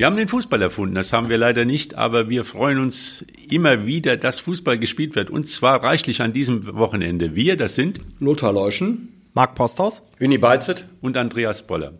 [0.00, 3.84] Wir haben den Fußball erfunden, das haben wir leider nicht, aber wir freuen uns immer
[3.84, 7.34] wieder, dass Fußball gespielt wird und zwar reichlich an diesem Wochenende.
[7.34, 11.98] Wir, das sind Lothar Leuschen, Marc Posthaus, Uni Beizet und Andreas Boller.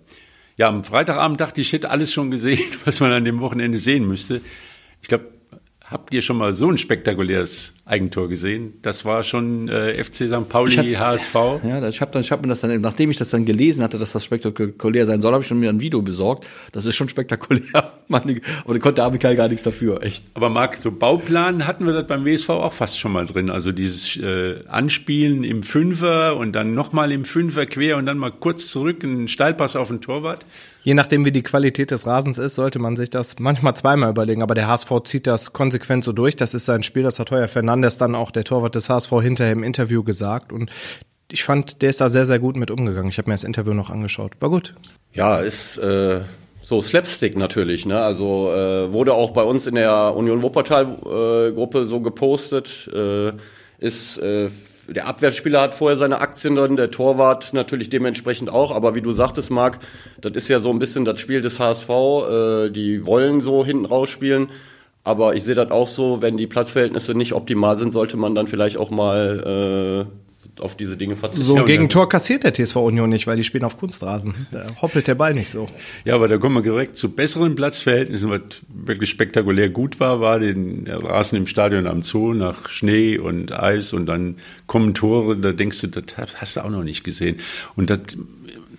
[0.57, 3.77] Ja, am Freitagabend dachte ich, ich hätte alles schon gesehen, was man an dem Wochenende
[3.77, 4.41] sehen müsste.
[5.02, 5.27] Ich glaube,
[5.91, 8.75] Habt ihr schon mal so ein spektakuläres Eigentor gesehen?
[8.80, 10.49] Das war schon äh, FC St.
[10.49, 11.35] Pauli, hab, HSV.
[11.65, 14.25] Ja, ich habe hab mir das dann, nachdem ich das dann gelesen hatte, dass das
[14.25, 16.47] spektakulär sein soll, habe ich mir ein Video besorgt.
[16.71, 17.93] Das ist schon spektakulär.
[18.09, 20.25] Meine, aber da konnte Abikal gar nichts dafür, echt.
[20.35, 23.51] Aber Marc, so Bauplan hatten wir das beim WSV auch fast schon mal drin.
[23.51, 28.30] Also dieses äh, Anspielen im Fünfer und dann nochmal im Fünfer quer und dann mal
[28.30, 30.47] kurz zurück, einen Steilpass auf den Torwart.
[30.82, 34.42] Je nachdem, wie die Qualität des Rasens ist, sollte man sich das manchmal zweimal überlegen.
[34.42, 36.36] Aber der HSV zieht das konsequent so durch.
[36.36, 37.02] Das ist sein Spiel.
[37.02, 40.52] Das hat Heuer Fernandes dann auch der Torwart des HSV hinterher im Interview gesagt.
[40.52, 40.70] Und
[41.30, 43.10] ich fand, der ist da sehr, sehr gut mit umgegangen.
[43.10, 44.32] Ich habe mir das Interview noch angeschaut.
[44.40, 44.74] War gut.
[45.12, 46.20] Ja, ist äh,
[46.62, 47.84] so Slapstick natürlich.
[47.84, 48.01] Ne?
[48.01, 52.88] Also äh, wurde auch bei uns in der Union Wuppertal-Gruppe äh, so gepostet.
[52.92, 53.32] Äh,
[53.78, 54.51] ist äh,
[54.91, 58.74] der Abwehrspieler hat vorher seine Aktien drin, der Torwart natürlich dementsprechend auch.
[58.74, 59.79] Aber wie du sagtest, Marc,
[60.21, 61.88] das ist ja so ein bisschen das Spiel des HSV.
[61.88, 64.49] Äh, die wollen so hinten rausspielen.
[65.03, 68.49] Aber ich sehe das auch so, wenn die Platzverhältnisse nicht optimal sind, sollte man dann
[68.49, 70.19] vielleicht auch mal äh,
[70.61, 71.47] auf diese Dinge verzichten.
[71.47, 74.47] So gegen Tor kassiert der TSV Union nicht, weil die spielen auf Kunstrasen.
[74.53, 75.69] Da hoppelt der Ball nicht so.
[76.05, 78.31] Ja, aber da kommen wir direkt zu besseren Platzverhältnissen.
[78.31, 83.53] Was wirklich spektakulär gut war, war den Rasen im Stadion am Zoo nach Schnee und
[83.53, 85.37] Eis und dann kommen Tore.
[85.37, 87.37] Da denkst du, das hast du auch noch nicht gesehen.
[87.77, 88.00] Und das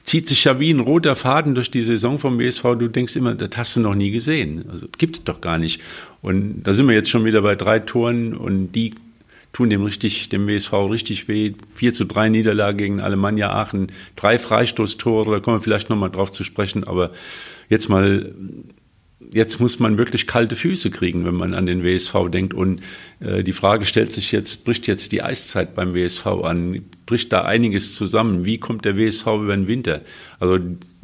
[0.04, 2.64] zieht sich ja wie ein roter Faden durch die Saison vom BSV.
[2.78, 4.66] Du denkst immer, das hast du noch nie gesehen.
[4.70, 5.82] Also gibt es doch gar nicht.
[6.22, 8.96] Und da sind wir jetzt schon wieder bei drei Toren und die
[9.54, 11.54] tun dem richtig, dem WSV richtig weh.
[11.76, 16.32] 4 zu 3 Niederlage gegen Alemannia Aachen, drei Freistoßtore, da kommen wir vielleicht nochmal drauf
[16.32, 17.12] zu sprechen, aber
[17.70, 18.34] jetzt mal,
[19.34, 22.54] jetzt muss man wirklich kalte Füße kriegen, wenn man an den WSV denkt.
[22.54, 22.82] Und
[23.20, 26.84] äh, die Frage stellt sich jetzt, bricht jetzt die Eiszeit beim WSV an?
[27.06, 28.46] Bricht da einiges zusammen?
[28.46, 30.02] Wie kommt der WSV über den Winter?
[30.40, 30.60] Also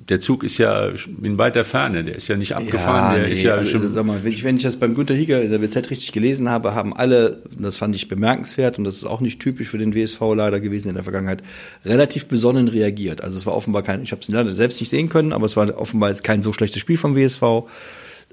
[0.09, 0.89] der Zug ist ja
[1.21, 3.93] in weiter Ferne, der ist ja nicht abgefahren, ja, der nee, ist ja also, schon
[3.93, 6.49] sag mal, wenn ich, wenn ich das beim Günter Hieger in der WZ richtig gelesen
[6.49, 9.93] habe, haben alle, das fand ich bemerkenswert und das ist auch nicht typisch für den
[9.93, 11.43] WSV leider gewesen in der Vergangenheit,
[11.83, 13.21] relativ besonnen reagiert.
[13.23, 15.57] Also es war offenbar kein, ich habe es leider selbst nicht sehen können, aber es
[15.57, 17.65] war offenbar jetzt kein so schlechtes Spiel vom WSV.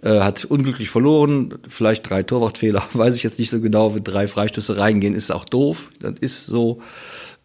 [0.03, 4.29] Äh, hat unglücklich verloren, vielleicht drei Torwartfehler, weiß ich jetzt nicht so genau, wenn drei
[4.29, 6.81] Freistöße reingehen, ist auch doof, das ist so.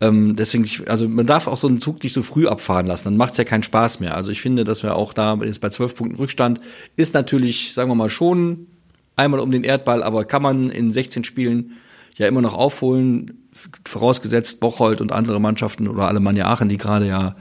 [0.02, 3.06] Ähm, deswegen, ich, also man darf auch so einen Zug nicht so früh abfahren lassen,
[3.06, 4.16] dann macht es ja keinen Spaß mehr.
[4.16, 6.62] Also ich finde, dass wir auch da jetzt bei zwölf Punkten Rückstand
[6.96, 8.68] ist natürlich, sagen wir mal, schon
[9.16, 11.74] einmal um den Erdball, aber kann man in 16 Spielen
[12.16, 13.50] ja immer noch aufholen,
[13.86, 17.36] vorausgesetzt Bocholt und andere Mannschaften oder Alemannia Aachen, die gerade ja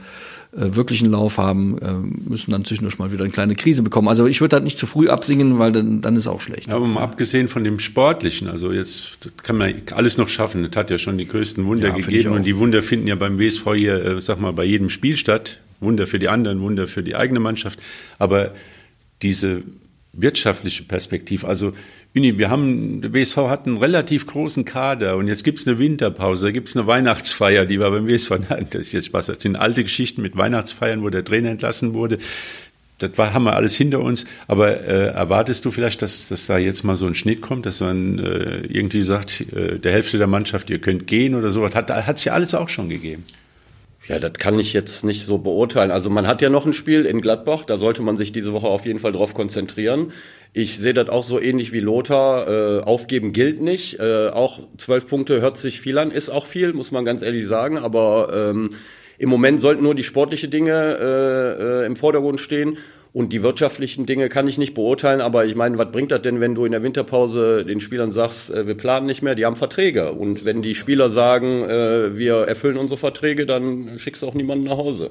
[0.51, 1.93] wirklichen Lauf haben, äh,
[2.27, 4.07] müssen dann zwischendurch mal wieder eine kleine Krise bekommen.
[4.07, 6.67] Also ich würde das nicht zu früh absingen, weil dann, dann ist auch schlecht.
[6.67, 10.63] Ja, aber mal abgesehen von dem Sportlichen, also jetzt kann man alles noch schaffen.
[10.63, 13.37] Das hat ja schon die größten Wunder ja, gegeben und die Wunder finden ja beim
[13.37, 15.59] WSV hier, äh, sag mal, bei jedem Spiel statt.
[15.81, 17.79] Wunder für die anderen, Wunder für die eigene Mannschaft.
[18.17, 18.53] Aber
[19.21, 19.61] diese
[20.13, 21.73] wirtschaftliche Perspektive, also
[22.13, 26.47] wir haben, der WSV hat einen relativ großen Kader und jetzt gibt es eine Winterpause,
[26.47, 29.41] da gibt es eine Weihnachtsfeier, die war beim WSV, nein, das ist jetzt Spaß, das
[29.41, 32.17] sind alte Geschichten mit Weihnachtsfeiern, wo der Trainer entlassen wurde.
[32.97, 36.57] Das war, haben wir alles hinter uns, aber äh, erwartest du vielleicht, dass, dass da
[36.57, 40.27] jetzt mal so ein Schnitt kommt, dass man äh, irgendwie sagt, äh, der Hälfte der
[40.27, 43.23] Mannschaft, ihr könnt gehen oder so, hat es ja alles auch schon gegeben.
[44.09, 45.91] Ja, das kann ich jetzt nicht so beurteilen.
[45.91, 48.67] Also man hat ja noch ein Spiel in Gladbach, da sollte man sich diese Woche
[48.67, 50.11] auf jeden Fall drauf konzentrieren.
[50.53, 52.47] Ich sehe das auch so ähnlich wie Lothar.
[52.47, 53.99] Äh, aufgeben gilt nicht.
[53.99, 57.47] Äh, auch zwölf Punkte hört sich viel an, ist auch viel, muss man ganz ehrlich
[57.47, 57.77] sagen.
[57.77, 58.71] Aber ähm,
[59.19, 62.77] im Moment sollten nur die sportlichen Dinge äh, äh, im Vordergrund stehen.
[63.11, 66.39] Und die wirtschaftlichen Dinge kann ich nicht beurteilen, aber ich meine, was bringt das denn,
[66.41, 69.55] wenn du in der Winterpause den Spielern sagst, äh, wir planen nicht mehr, die haben
[69.55, 70.11] Verträge.
[70.13, 74.65] Und wenn die Spieler sagen, äh, wir erfüllen unsere Verträge, dann schickst du auch niemanden
[74.65, 75.09] nach Hause.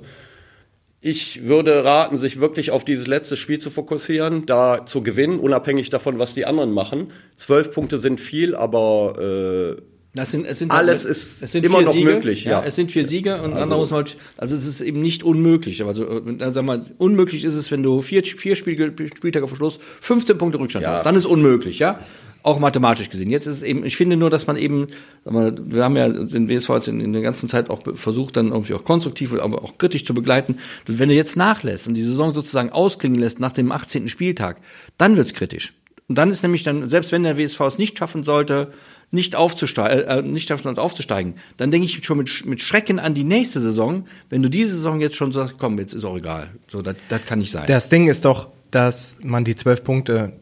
[1.01, 5.91] Ich würde raten, sich wirklich auf dieses letzte Spiel zu fokussieren, da zu gewinnen, unabhängig
[5.91, 7.13] davon, was die anderen machen.
[7.37, 9.83] Zwölf Punkte sind viel, aber äh,
[10.19, 12.45] das sind, es sind alles halt, ist es sind immer noch Siege, möglich.
[12.45, 12.61] Ja.
[12.61, 12.65] ja.
[12.65, 15.23] es sind vier Siege und also, andere muss man halt, also es ist eben nicht
[15.23, 15.85] unmöglich.
[15.85, 20.37] Also, sag mal, unmöglich ist es, wenn du vier, vier Spiel, Spieltage vor Schluss 15
[20.37, 20.95] Punkte Rückstand ja.
[20.95, 21.07] hast.
[21.07, 21.99] Dann ist unmöglich, ja
[22.43, 23.31] auch mathematisch gesehen.
[23.31, 24.89] Jetzt ist es eben, ich finde nur, dass man eben,
[25.25, 28.75] wir haben ja den WSV jetzt in, in der ganzen Zeit auch versucht, dann irgendwie
[28.75, 30.59] auch konstruktiv, aber auch kritisch zu begleiten.
[30.87, 34.09] Wenn du jetzt nachlässt und die Saison sozusagen ausklingen lässt nach dem 18.
[34.09, 34.61] Spieltag,
[34.97, 35.75] dann wird's kritisch.
[36.09, 38.73] Und dann ist nämlich dann, selbst wenn der WSV es nicht schaffen sollte,
[39.11, 43.61] nicht aufzusteigen, äh, nicht aufzusteigen, dann denke ich schon mit, mit Schrecken an die nächste
[43.61, 44.07] Saison.
[44.29, 46.49] Wenn du diese Saison jetzt schon sagst, komm, jetzt ist auch egal.
[46.69, 47.65] So, das, das kann nicht sein.
[47.67, 50.33] Das Ding ist doch, dass man die zwölf Punkte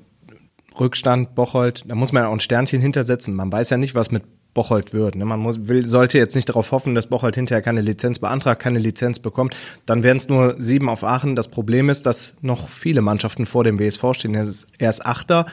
[0.79, 3.35] Rückstand, Bocholt, da muss man ja auch ein Sternchen hintersetzen.
[3.35, 4.25] Man weiß ja nicht, was mit
[4.57, 5.15] Bocholt wird.
[5.15, 5.25] Ne?
[5.25, 8.79] Man muss, will, sollte jetzt nicht darauf hoffen, dass Bocholt hinterher keine Lizenz beantragt, keine
[8.79, 9.55] Lizenz bekommt.
[9.85, 11.37] Dann wären es nur sieben auf Aachen.
[11.37, 14.35] Das Problem ist, dass noch viele Mannschaften vor dem WSV stehen.
[14.35, 15.47] Er ist, er ist Achter.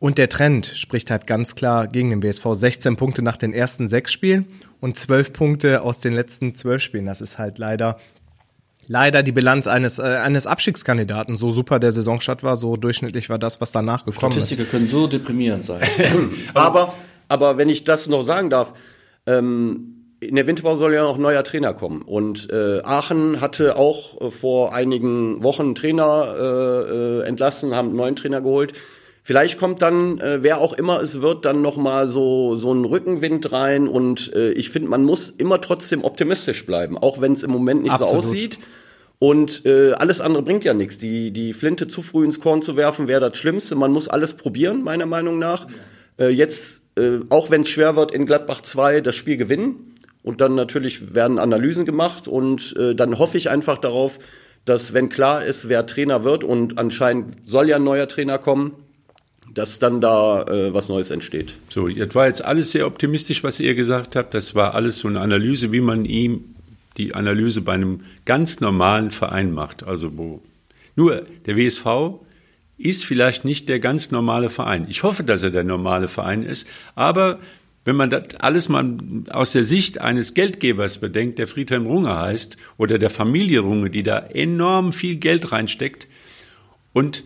[0.00, 2.46] Und der Trend spricht halt ganz klar gegen den WSV.
[2.52, 4.46] 16 Punkte nach den ersten sechs Spielen
[4.80, 7.06] und 12 Punkte aus den letzten zwölf Spielen.
[7.06, 7.98] Das ist halt leider
[8.88, 11.36] leider die Bilanz eines, äh, eines Abstiegskandidaten.
[11.36, 14.68] So super der Saisonstart war, so durchschnittlich war das, was danach gekommen Statistiker ist.
[14.68, 15.82] Statistiker können so deprimierend sein.
[16.54, 16.94] aber
[17.30, 18.72] aber wenn ich das noch sagen darf,
[19.26, 22.02] ähm, in der Winterpause soll ja noch ein neuer Trainer kommen.
[22.02, 27.88] Und äh, Aachen hatte auch äh, vor einigen Wochen einen Trainer äh, äh, entlassen, haben
[27.88, 28.72] einen neuen Trainer geholt.
[29.30, 32.84] Vielleicht kommt dann, äh, wer auch immer es wird, dann noch mal so so ein
[32.84, 33.86] Rückenwind rein.
[33.86, 37.84] Und äh, ich finde, man muss immer trotzdem optimistisch bleiben, auch wenn es im Moment
[37.84, 38.24] nicht Absolut.
[38.24, 38.58] so aussieht.
[39.20, 40.98] Und äh, alles andere bringt ja nichts.
[40.98, 43.76] Die, die Flinte zu früh ins Korn zu werfen, wäre das Schlimmste.
[43.76, 45.68] Man muss alles probieren, meiner Meinung nach.
[46.18, 46.26] Ja.
[46.26, 49.94] Äh, jetzt äh, auch wenn es schwer wird, in Gladbach 2 das Spiel gewinnen.
[50.24, 54.18] Und dann natürlich werden Analysen gemacht und äh, dann hoffe ich einfach darauf,
[54.64, 58.72] dass wenn klar ist, wer Trainer wird und anscheinend soll ja ein neuer Trainer kommen,
[59.54, 61.54] dass dann da äh, was Neues entsteht.
[61.68, 64.34] So, das war jetzt alles sehr optimistisch, was ihr gesagt habt.
[64.34, 66.54] Das war alles so eine Analyse, wie man ihm
[66.96, 69.82] die Analyse bei einem ganz normalen Verein macht.
[69.84, 70.42] Also wo
[70.96, 72.20] nur der WSV
[72.78, 74.86] ist vielleicht nicht der ganz normale Verein.
[74.88, 77.38] Ich hoffe, dass er der normale Verein ist, aber
[77.84, 78.98] wenn man das alles mal
[79.30, 84.02] aus der Sicht eines Geldgebers bedenkt, der Friedhelm Runge heißt, oder der Familie Runge, die
[84.02, 86.06] da enorm viel Geld reinsteckt,
[86.92, 87.24] und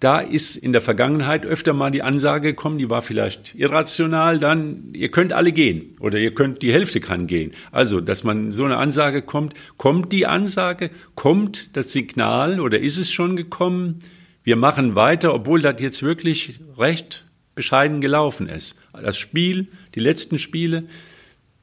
[0.00, 4.92] da ist in der Vergangenheit öfter mal die Ansage gekommen, die war vielleicht irrational, dann,
[4.92, 7.50] ihr könnt alle gehen oder ihr könnt, die Hälfte kann gehen.
[7.72, 12.96] Also, dass man so eine Ansage kommt, kommt die Ansage, kommt das Signal oder ist
[12.96, 13.98] es schon gekommen,
[14.44, 17.24] wir machen weiter, obwohl das jetzt wirklich recht
[17.56, 18.78] bescheiden gelaufen ist.
[18.92, 19.66] Das Spiel,
[19.96, 20.84] die letzten Spiele,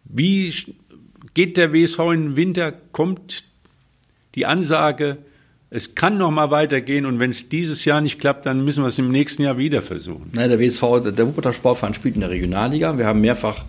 [0.03, 0.53] wie
[1.33, 3.45] geht der WSV in den Winter, kommt
[4.35, 5.17] die Ansage,
[5.69, 8.87] es kann noch mal weitergehen und wenn es dieses Jahr nicht klappt, dann müssen wir
[8.87, 10.29] es im nächsten Jahr wieder versuchen.
[10.33, 12.97] Nein, der WSV, der Wuppertal Sportverein spielt in der Regionalliga.
[12.97, 13.65] Wir haben mehrfach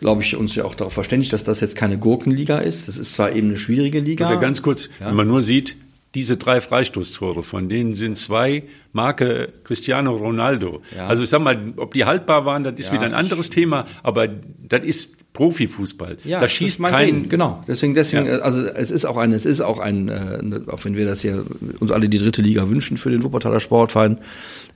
[0.00, 2.88] glaube ich, uns ja auch darauf verständigt, dass das jetzt keine Gurkenliga ist.
[2.88, 4.28] Das ist zwar eben eine schwierige Liga.
[4.28, 5.08] Oder ganz kurz, ja.
[5.08, 5.76] wenn man nur sieht,
[6.14, 10.82] diese drei Freistoßtore, von denen sind zwei Marke Cristiano Ronaldo.
[10.96, 11.06] Ja.
[11.06, 13.86] Also ich sag mal, ob die haltbar waren, das ist ja, wieder ein anderes Thema,
[14.02, 16.16] aber das ist Profifußball.
[16.24, 17.62] Ja, da schießt kein genau.
[17.68, 18.38] Deswegen deswegen ja.
[18.38, 21.44] also es ist auch ein es ist auch ein äh, auch wenn wir das hier
[21.78, 24.18] uns alle die dritte Liga wünschen für den Wuppertaler Sportverein,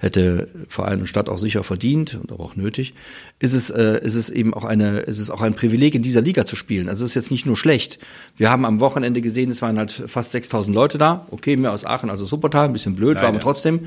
[0.03, 2.94] hätte Verein und Stadt auch sicher verdient und auch nötig,
[3.38, 6.20] ist es, äh, ist es eben auch eine, ist es auch ein Privileg, in dieser
[6.20, 6.88] Liga zu spielen.
[6.88, 8.00] Also es ist jetzt nicht nur schlecht.
[8.37, 11.26] Wir haben am Wochenende gesehen, es waren halt fast 6000 Leute da.
[11.31, 13.43] Okay, mehr aus Aachen als aus Wuppertal, ein bisschen blöd, Nein, war aber ja.
[13.43, 13.87] trotzdem.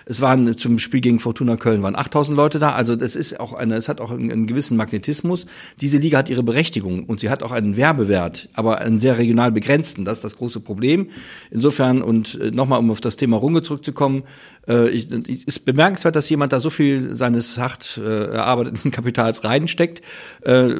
[0.11, 2.73] Es waren zum Spiel gegen Fortuna Köln waren 8000 Leute da.
[2.73, 5.45] Also das ist auch eine, es hat auch einen, einen gewissen Magnetismus.
[5.79, 9.53] Diese Liga hat ihre Berechtigung und sie hat auch einen Werbewert, aber einen sehr regional
[9.53, 10.03] begrenzten.
[10.03, 11.11] Das ist das große Problem.
[11.49, 14.23] Insofern und äh, nochmal, um auf das Thema Runge zurückzukommen,
[14.67, 15.07] äh, ich,
[15.47, 20.01] ist bemerkenswert, dass jemand da so viel seines hart äh, erarbeiteten Kapitals reinsteckt.
[20.41, 20.71] Äh,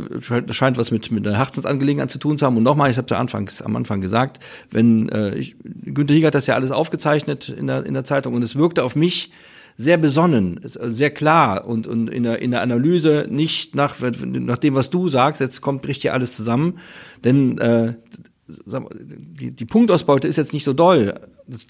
[0.50, 2.58] scheint was mit, mit einer Herzensangelegenheit zu tun zu haben.
[2.58, 6.36] Und nochmal, ich habe ja anfangs, am Anfang gesagt, wenn äh, ich, Günter Hieger hat
[6.36, 9.21] das ja alles aufgezeichnet in der, in der Zeitung und es wirkte auf mich
[9.78, 14.76] sehr besonnen, sehr klar und, und in, der, in der Analyse nicht nach, nach dem,
[14.76, 16.78] was du sagst, jetzt kommt, bricht hier alles zusammen.
[17.24, 17.96] Denn äh,
[18.48, 21.20] die, die Punktausbeute ist jetzt nicht so doll,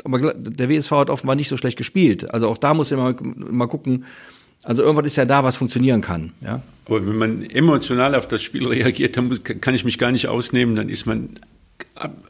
[0.03, 2.33] aber der WSV hat offenbar nicht so schlecht gespielt.
[2.33, 3.15] Also auch da muss man mal,
[3.51, 4.05] mal gucken.
[4.63, 6.33] Also irgendwas ist ja da, was funktionieren kann.
[6.41, 6.61] Ja?
[6.85, 10.27] Aber wenn man emotional auf das Spiel reagiert, dann muss, kann ich mich gar nicht
[10.27, 10.75] ausnehmen.
[10.75, 11.39] Dann ist man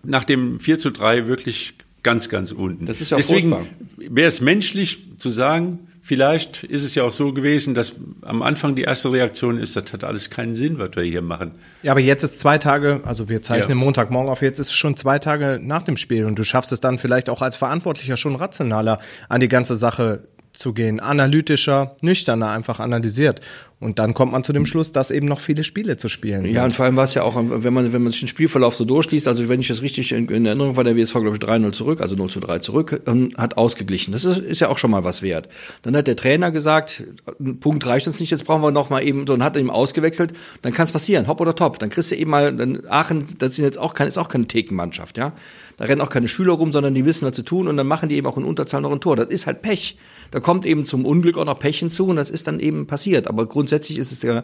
[0.04, 1.74] nach dem 4 zu 3 wirklich
[2.04, 2.86] ganz, ganz unten.
[2.86, 3.56] Das ist ja auch Deswegen
[3.98, 8.76] wäre es menschlich zu sagen, Vielleicht ist es ja auch so gewesen, dass am Anfang
[8.76, 11.52] die erste Reaktion ist, das hat alles keinen Sinn, was wir hier machen.
[11.84, 13.84] Ja, aber jetzt ist zwei Tage, also wir zeichnen ja.
[13.84, 16.80] Montagmorgen auf, jetzt ist es schon zwei Tage nach dem Spiel und du schaffst es
[16.80, 20.28] dann vielleicht auch als Verantwortlicher schon rationaler an die ganze Sache
[20.62, 23.42] zu gehen, analytischer, nüchterner einfach analysiert.
[23.82, 26.52] Und dann kommt man zu dem Schluss, dass eben noch viele Spiele zu spielen sind.
[26.52, 28.76] Ja, und vor allem war es ja auch, wenn man, wenn man sich den Spielverlauf
[28.76, 31.42] so durchliest, also wenn ich das richtig in, in Erinnerung war, der WSV, glaube ich,
[31.42, 34.12] 3-0 zurück, also 0 zu 3 zurück, und hat ausgeglichen.
[34.12, 35.50] Das ist, ist ja auch schon mal was wert.
[35.82, 37.04] Dann hat der Trainer gesagt,
[37.40, 39.72] ein Punkt reicht uns nicht, jetzt brauchen wir noch mal eben, so, und hat ihm
[39.72, 41.80] ausgewechselt, dann kann es passieren, hopp oder top.
[41.80, 44.46] Dann kriegst du eben mal, dann Aachen, das sind jetzt auch keine, ist auch keine
[44.46, 45.34] Thekenmannschaft, ja.
[45.82, 48.08] Da rennen auch keine Schüler rum, sondern die wissen, was zu tun, und dann machen
[48.08, 49.16] die eben auch in Unterzahl noch ein Tor.
[49.16, 49.98] Das ist halt Pech.
[50.30, 53.28] Da kommt eben zum Unglück auch noch Pech hinzu und das ist dann eben passiert.
[53.28, 54.44] Aber grundsätzlich ist es ja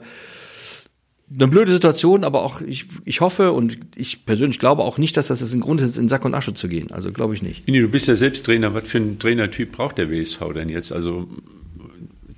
[1.31, 5.27] eine blöde Situation, aber auch ich, ich hoffe und ich persönlich glaube auch nicht, dass
[5.27, 6.89] das ein Grund ist, in Sack und Asche zu gehen.
[6.89, 7.67] Also glaube ich nicht.
[7.67, 8.73] Inni, du bist ja selbst Trainer.
[8.73, 10.91] Was für einen Trainertyp braucht der WSV denn jetzt?
[10.91, 11.27] Also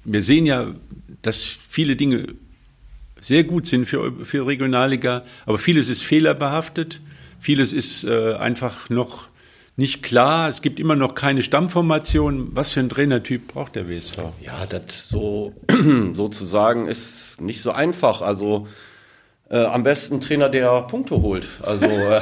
[0.03, 0.75] wir sehen ja,
[1.21, 2.33] dass viele Dinge
[3.21, 6.99] sehr gut sind für, für Regionalliga, aber vieles ist fehlerbehaftet,
[7.39, 9.29] vieles ist äh, einfach noch
[9.75, 10.49] nicht klar.
[10.49, 12.49] Es gibt immer noch keine Stammformation.
[12.53, 14.17] Was für ein Trainertyp braucht der WSV?
[14.41, 15.53] Ja, das so
[16.13, 18.21] sozusagen ist nicht so einfach.
[18.21, 18.67] Also
[19.51, 21.47] äh, am besten Trainer, der Punkte holt.
[21.63, 22.21] Also äh,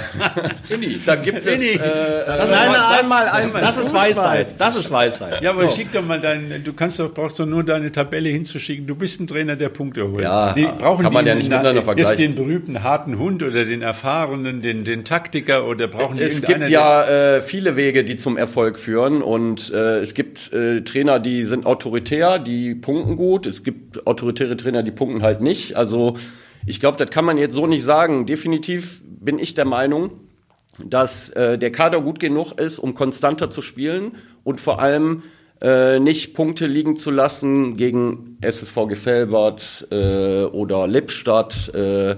[1.05, 1.61] da gibt es.
[1.61, 4.55] Äh, das, ist einmal, einmal, das ist Weisheit.
[4.57, 5.41] Das ist Weisheit.
[5.41, 5.75] Ja, aber so.
[5.75, 6.61] schick doch mal dein.
[6.63, 8.87] Du kannst doch brauchst doch nur deine Tabelle hinzuschicken.
[8.87, 10.23] Du bist ein Trainer, der Punkte holt.
[10.23, 12.17] Ja, die, brauchen kann man die ja nicht miteinander vergleichen.
[12.17, 16.69] den berühmten harten Hund oder den erfahrenen, den den Taktiker oder brauchen die Es gibt
[16.69, 21.43] ja äh, viele Wege, die zum Erfolg führen und äh, es gibt äh, Trainer, die
[21.43, 23.45] sind autoritär, die punkten gut.
[23.45, 25.75] Es gibt autoritäre Trainer, die punkten halt nicht.
[25.75, 26.15] Also
[26.67, 28.25] ich glaube, das kann man jetzt so nicht sagen.
[28.25, 30.11] Definitiv bin ich der Meinung,
[30.85, 35.23] dass äh, der Kader gut genug ist, um konstanter zu spielen und vor allem
[35.61, 41.73] äh, nicht Punkte liegen zu lassen gegen SSV Gefelbert äh, oder Lippstadt.
[41.73, 42.17] Äh,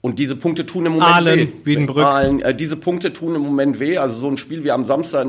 [0.00, 1.48] und diese Punkte tun im Moment Aalen, weh.
[1.64, 2.04] Wiedenbrück.
[2.04, 3.98] Aalen, äh, diese Punkte tun im Moment weh.
[3.98, 5.26] Also so ein Spiel wie am Samstag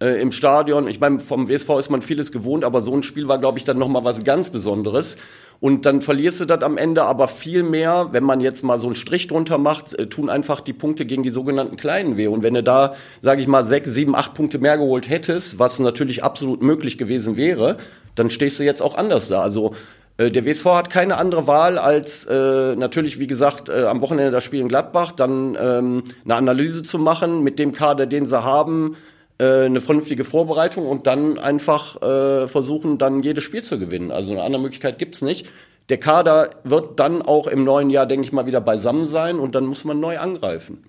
[0.00, 0.88] äh, im Stadion.
[0.88, 3.64] Ich meine, vom WSV ist man vieles gewohnt, aber so ein Spiel war, glaube ich,
[3.64, 5.16] dann nochmal was ganz Besonderes.
[5.60, 8.86] Und dann verlierst du das am Ende, aber viel mehr, wenn man jetzt mal so
[8.86, 12.26] einen Strich drunter macht, äh, tun einfach die Punkte gegen die sogenannten Kleinen weh.
[12.26, 15.78] Und wenn du da, sage ich mal, sechs, sieben, acht Punkte mehr geholt hättest, was
[15.78, 17.78] natürlich absolut möglich gewesen wäre,
[18.14, 19.40] dann stehst du jetzt auch anders da.
[19.40, 19.74] Also
[20.18, 24.30] äh, der WSV hat keine andere Wahl als äh, natürlich, wie gesagt, äh, am Wochenende
[24.30, 28.42] das Spiel in Gladbach, dann ähm, eine Analyse zu machen mit dem Kader, den sie
[28.42, 28.96] haben,
[29.38, 34.10] eine vernünftige Vorbereitung und dann einfach äh, versuchen, dann jedes Spiel zu gewinnen.
[34.10, 35.48] Also eine andere Möglichkeit gibt's nicht.
[35.88, 39.54] Der Kader wird dann auch im neuen Jahr, denke ich mal, wieder beisammen sein und
[39.54, 40.84] dann muss man neu angreifen.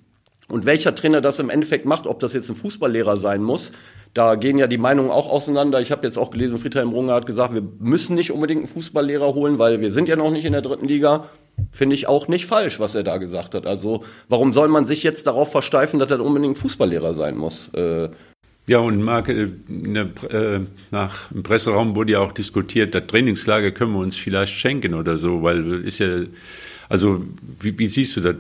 [0.50, 3.74] Und welcher Trainer das im Endeffekt macht, ob das jetzt ein Fußballlehrer sein muss,
[4.13, 5.82] da gehen ja die Meinungen auch auseinander.
[5.82, 9.34] Ich habe jetzt auch gelesen, Friedhelm Runge hat gesagt, wir müssen nicht unbedingt einen Fußballlehrer
[9.34, 11.25] holen, weil wir sind ja noch nicht in der dritten Liga.
[11.72, 13.68] Finde ich auch nicht falsch, was er da gesagt hat.
[13.68, 17.70] Also warum soll man sich jetzt darauf versteifen, dass er unbedingt Fußballlehrer sein muss?
[17.74, 18.10] Äh,
[18.67, 20.59] ja, und Marc, äh, äh,
[20.91, 25.15] nach im Presseraum wurde ja auch diskutiert, das Trainingslager können wir uns vielleicht schenken oder
[25.15, 26.24] so, weil ist ja,
[26.89, 27.24] also
[27.62, 28.36] wie, wie siehst du das?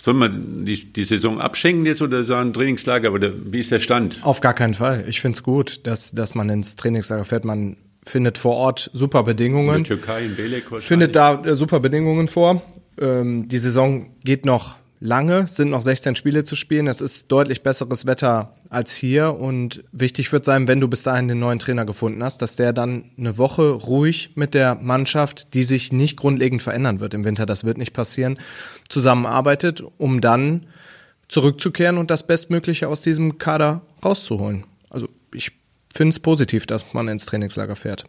[0.00, 4.18] Soll man die, die Saison abschenken jetzt oder sagen Trainingslager oder wie ist der Stand?
[4.22, 5.04] Auf gar keinen Fall.
[5.06, 7.44] Ich finde es gut, dass, dass man ins Trainingslager fährt.
[7.44, 9.76] Man findet vor Ort super Bedingungen.
[9.76, 12.62] In der Türkei, in Belek Findet da äh, super Bedingungen vor.
[12.98, 16.86] Ähm, die Saison geht noch lange, sind noch 16 Spiele zu spielen.
[16.86, 21.28] Es ist deutlich besseres Wetter als hier und wichtig wird sein, wenn du bis dahin
[21.28, 25.62] den neuen Trainer gefunden hast, dass der dann eine Woche ruhig mit der Mannschaft, die
[25.62, 28.38] sich nicht grundlegend verändern wird im Winter, das wird nicht passieren,
[28.88, 30.64] zusammenarbeitet, um dann
[31.28, 34.64] zurückzukehren und das Bestmögliche aus diesem Kader rauszuholen.
[34.88, 35.52] Also ich
[35.92, 38.04] finde es positiv, dass man ins Trainingslager fährt.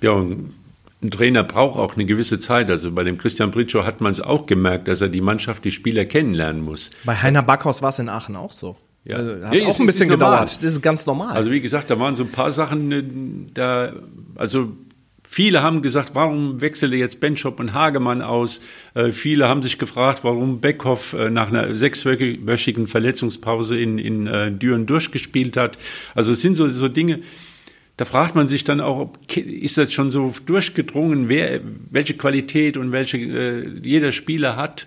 [0.00, 0.52] Ja, und
[1.00, 2.70] ein Trainer braucht auch eine gewisse Zeit.
[2.70, 5.70] Also bei dem Christian Britschow hat man es auch gemerkt, dass er die Mannschaft, die
[5.70, 6.90] Spieler kennenlernen muss.
[7.04, 8.76] Bei Heiner Backhaus war es in Aachen auch so.
[9.04, 10.62] Ja, also, hat ja, auch ein bisschen gedauert.
[10.62, 11.34] Das ist ganz normal.
[11.34, 13.04] Also wie gesagt, da waren so ein paar Sachen äh,
[13.54, 13.92] da,
[14.34, 14.72] also
[15.30, 18.62] Viele haben gesagt, warum wechselt jetzt Benchop und Hagemann aus?
[18.94, 24.50] Äh, viele haben sich gefragt, warum Beckhoff äh, nach einer sechswöchigen Verletzungspause in, in äh,
[24.50, 25.76] Düren durchgespielt hat.
[26.14, 27.20] Also es sind so, so Dinge,
[27.98, 32.92] da fragt man sich dann auch, ist das schon so durchgedrungen, wer, welche Qualität und
[32.92, 34.86] welche äh, jeder Spieler hat?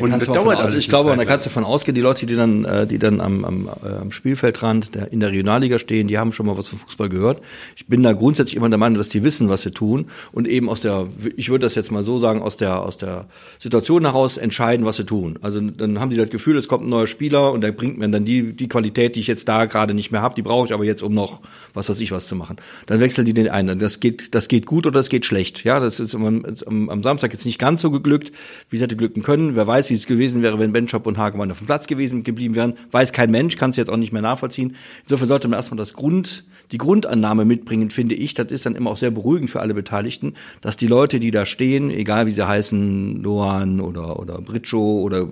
[0.00, 2.34] Und das dauert also ich glaube, und da kannst du davon ausgehen, die Leute, die
[2.34, 6.18] dann, äh, die dann am, am, äh, am Spielfeldrand der, in der Regionalliga stehen, die
[6.18, 7.40] haben schon mal was von Fußball gehört.
[7.76, 10.68] Ich bin da grundsätzlich immer der Meinung, dass die wissen, was sie tun und eben
[10.68, 13.26] aus der, ich würde das jetzt mal so sagen, aus der aus der
[13.58, 15.38] Situation heraus entscheiden, was sie tun.
[15.42, 18.08] Also dann haben die das Gefühl, es kommt ein neuer Spieler und der bringt mir
[18.08, 20.74] dann die die Qualität, die ich jetzt da gerade nicht mehr habe, die brauche ich
[20.74, 21.40] aber jetzt, um noch
[21.72, 22.56] was weiß ich was zu machen.
[22.86, 23.78] Dann wechseln die den einen.
[23.78, 25.62] Das geht das geht gut oder das geht schlecht.
[25.62, 28.32] Ja, das ist am, am Samstag jetzt nicht ganz so geglückt,
[28.70, 29.54] wie es hätte glücken können.
[29.54, 32.24] Wer weiß weiß, wie es gewesen wäre, wenn Benchop und Hagemann auf dem Platz gewesen
[32.24, 32.74] geblieben wären.
[32.90, 34.76] Weiß kein Mensch, kann es jetzt auch nicht mehr nachvollziehen.
[35.04, 38.34] Insofern sollte man erstmal das Grund, die Grundannahme mitbringen, finde ich.
[38.34, 41.44] Das ist dann immer auch sehr beruhigend für alle Beteiligten, dass die Leute, die da
[41.44, 45.28] stehen, egal wie sie heißen, Lohan oder, oder Britschow oder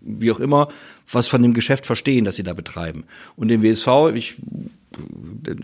[0.00, 0.68] wie auch immer,
[1.10, 3.04] was von dem Geschäft verstehen, das sie da betreiben.
[3.36, 4.36] Und den WSV, ich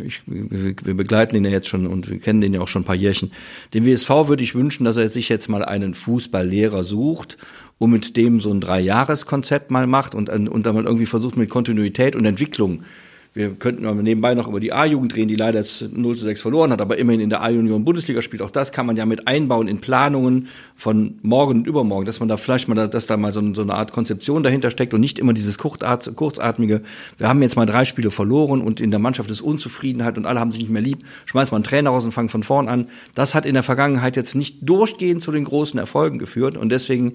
[0.01, 2.87] ich, wir begleiten ihn ja jetzt schon und wir kennen den ja auch schon ein
[2.87, 3.31] paar Jährchen.
[3.75, 7.37] Dem WSV würde ich wünschen, dass er sich jetzt mal einen Fußballlehrer sucht
[7.81, 12.15] und mit dem so ein Dreijahreskonzept mal macht und, und dann irgendwie versucht mit Kontinuität
[12.15, 12.85] und Entwicklung
[13.33, 16.43] Wir könnten aber nebenbei noch über die A-Jugend reden, die leider jetzt 0 zu 6
[16.43, 18.43] verloren hat, aber immerhin in der A-Union Bundesliga spielt.
[18.43, 22.29] Auch das kann man ja mit einbauen in Planungen von morgen und übermorgen, dass man
[22.29, 25.33] da vielleicht mal, dass da mal so, eine Art Konzeption dahinter steckt und nicht immer
[25.33, 26.83] dieses kurzatmige,
[27.17, 30.39] wir haben jetzt mal drei Spiele verloren und in der Mannschaft ist Unzufriedenheit und alle
[30.39, 32.89] haben sich nicht mehr lieb, schmeißt mal einen Trainer raus und fangt von vorn an.
[33.15, 37.15] Das hat in der Vergangenheit jetzt nicht durchgehend zu den großen Erfolgen geführt und deswegen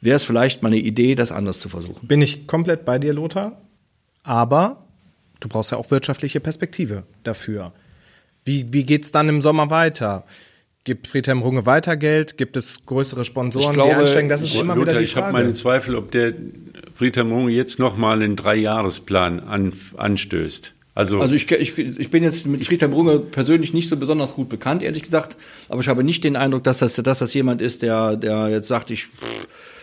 [0.00, 2.06] wäre es vielleicht mal eine Idee, das anders zu versuchen.
[2.06, 3.60] Bin ich komplett bei dir, Lothar.
[4.22, 4.84] Aber
[5.40, 7.72] du brauchst ja auch wirtschaftliche Perspektive dafür.
[8.44, 10.24] Wie, wie geht es dann im Sommer weiter?
[10.84, 12.38] Gibt Friedhelm Runge weiter Geld?
[12.38, 14.30] Gibt es größere Sponsoren, glaube, die einsteigen?
[14.30, 15.44] Das ist immer Lothar, wieder die ich habe Frage.
[15.44, 16.32] meine Zweifel, ob der
[16.94, 20.74] Friedhelm Runge jetzt nochmal einen Dreijahresplan an, anstößt.
[20.94, 24.48] Also, Also ich, ich, ich bin jetzt mit Friedhelm Runge persönlich nicht so besonders gut
[24.48, 25.36] bekannt, ehrlich gesagt.
[25.68, 28.68] Aber ich habe nicht den Eindruck, dass das, dass das jemand ist, der, der jetzt
[28.68, 29.08] sagt, ich,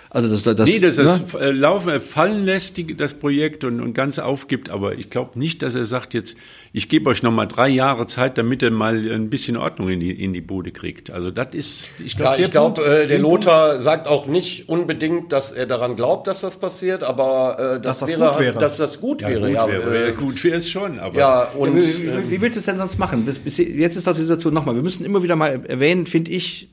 [0.10, 1.22] also das, das, nee, dass er ne?
[1.26, 4.70] es äh, laufen, äh, fallen lässt, die, das Projekt und, und ganz aufgibt.
[4.70, 6.38] Aber ich glaube nicht, dass er sagt jetzt,
[6.74, 10.12] ich gebe euch nochmal drei Jahre Zeit, damit er mal ein bisschen Ordnung in die,
[10.12, 11.10] in die Bude kriegt.
[11.12, 15.32] Also das ist, ich Ja, glaube, ich glaube, äh, der Lothar sagt auch nicht unbedingt,
[15.32, 18.60] dass er daran glaubt, dass das passiert, aber äh, Dass das, das wäre, gut wäre.
[18.60, 19.42] dass das gut ja, wäre.
[19.42, 21.00] gut ja, wäre, äh, gut wäre es schon.
[21.00, 23.26] Aber ja, Ja, und wie, wie, wie willst du es denn sonst machen?
[23.26, 24.76] Bis, bis, jetzt ist doch die Situation nochmal.
[24.76, 26.70] Wir müssen immer wieder mal erwähnen, finde ich,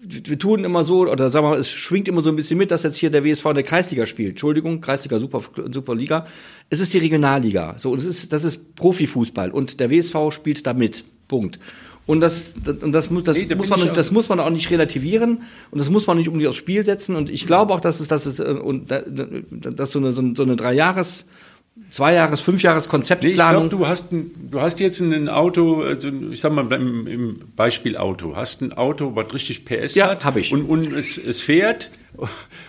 [0.00, 2.70] wir tun immer so, oder sagen wir mal, es schwingt immer so ein bisschen mit,
[2.70, 4.30] dass jetzt hier der WSV in der Kreisliga spielt.
[4.30, 6.26] Entschuldigung, Kreisliga Super, Superliga.
[6.70, 7.74] Es ist die Regionalliga.
[7.78, 9.50] So, und es ist, das ist Profifußball.
[9.50, 11.04] Und der WSV spielt da mit.
[11.26, 11.58] Punkt.
[12.06, 14.48] Und das, das, und das, muss, das, Nee, da muss man, das muss man auch
[14.48, 17.16] nicht relativieren und das muss man nicht unbedingt aufs Spiel setzen.
[17.16, 19.02] Und ich glaube auch, dass es, dass es, äh, und da-
[19.50, 21.26] dass so eine, so eine, so eine Dreijahres,
[21.90, 23.68] Zweijahres-, Fünfjahres Nee, ich Konzeptplanung.
[23.68, 27.40] glaube, du hast ein, du hast jetzt ein Auto, also ich sag mal beim, im
[27.56, 30.24] Beispiel Auto, hast ein Auto, was richtig PS Ja, hat.
[30.24, 30.52] hab ich.
[30.52, 31.90] Und, und es, es fährt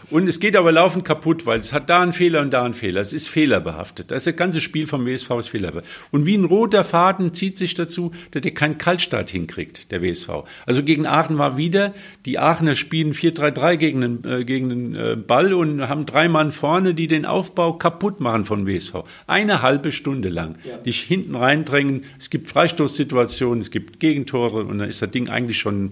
[0.10, 2.74] und es geht aber laufend kaputt, weil es hat da einen Fehler und da einen
[2.74, 3.02] Fehler.
[3.02, 4.12] Es ist fehlerbehaftet.
[4.12, 5.92] Das, das ganze Spiel vom WSV ist fehlerbehaftet.
[6.12, 10.30] Und wie ein roter Faden zieht sich dazu, dass er keinen Kaltstart hinkriegt, der WSV.
[10.66, 11.94] Also gegen Aachen war wieder,
[12.26, 16.52] die Aachener spielen 4-3-3 gegen den, äh, gegen den äh, Ball und haben drei Mann
[16.52, 19.04] vorne, die den Aufbau kaputt machen von WSV.
[19.28, 20.58] Eine halbe Stunde lang.
[20.86, 22.04] Die hinten reindrängen.
[22.18, 25.92] Es gibt Freistoßsituationen, es gibt Gegentore und dann ist das Ding eigentlich schon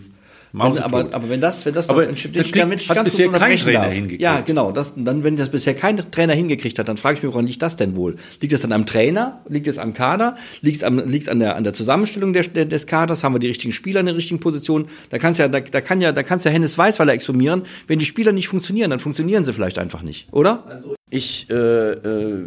[0.52, 0.94] mausetot.
[0.94, 3.30] aber, aber wenn das, wenn das Aber doch, das damit ich kriegt- ganz hat bisher
[3.30, 3.94] kein Trainer darf.
[3.94, 4.22] hingekriegt.
[4.22, 4.72] Ja, genau.
[4.72, 7.62] Das, dann, wenn das bisher kein Trainer hingekriegt hat, dann frage ich mich, woran liegt
[7.62, 8.16] das denn wohl?
[8.42, 9.42] Liegt es dann am Trainer?
[9.48, 10.38] Liegt es am Kader?
[10.62, 13.24] Liegt es am, liegt an der, an der Zusammenstellung der, des Kaders?
[13.24, 14.88] Haben wir die richtigen Spieler in der richtigen Position?
[15.10, 17.64] Da kann's ja, da, da kann ja, da kann's ja Hennes Weißweiler exhumieren.
[17.88, 20.64] Wenn die Spieler nicht funktionieren, dann funktionieren sie vielleicht einfach nicht, oder?
[21.10, 21.54] Ich äh,
[21.92, 22.44] äh,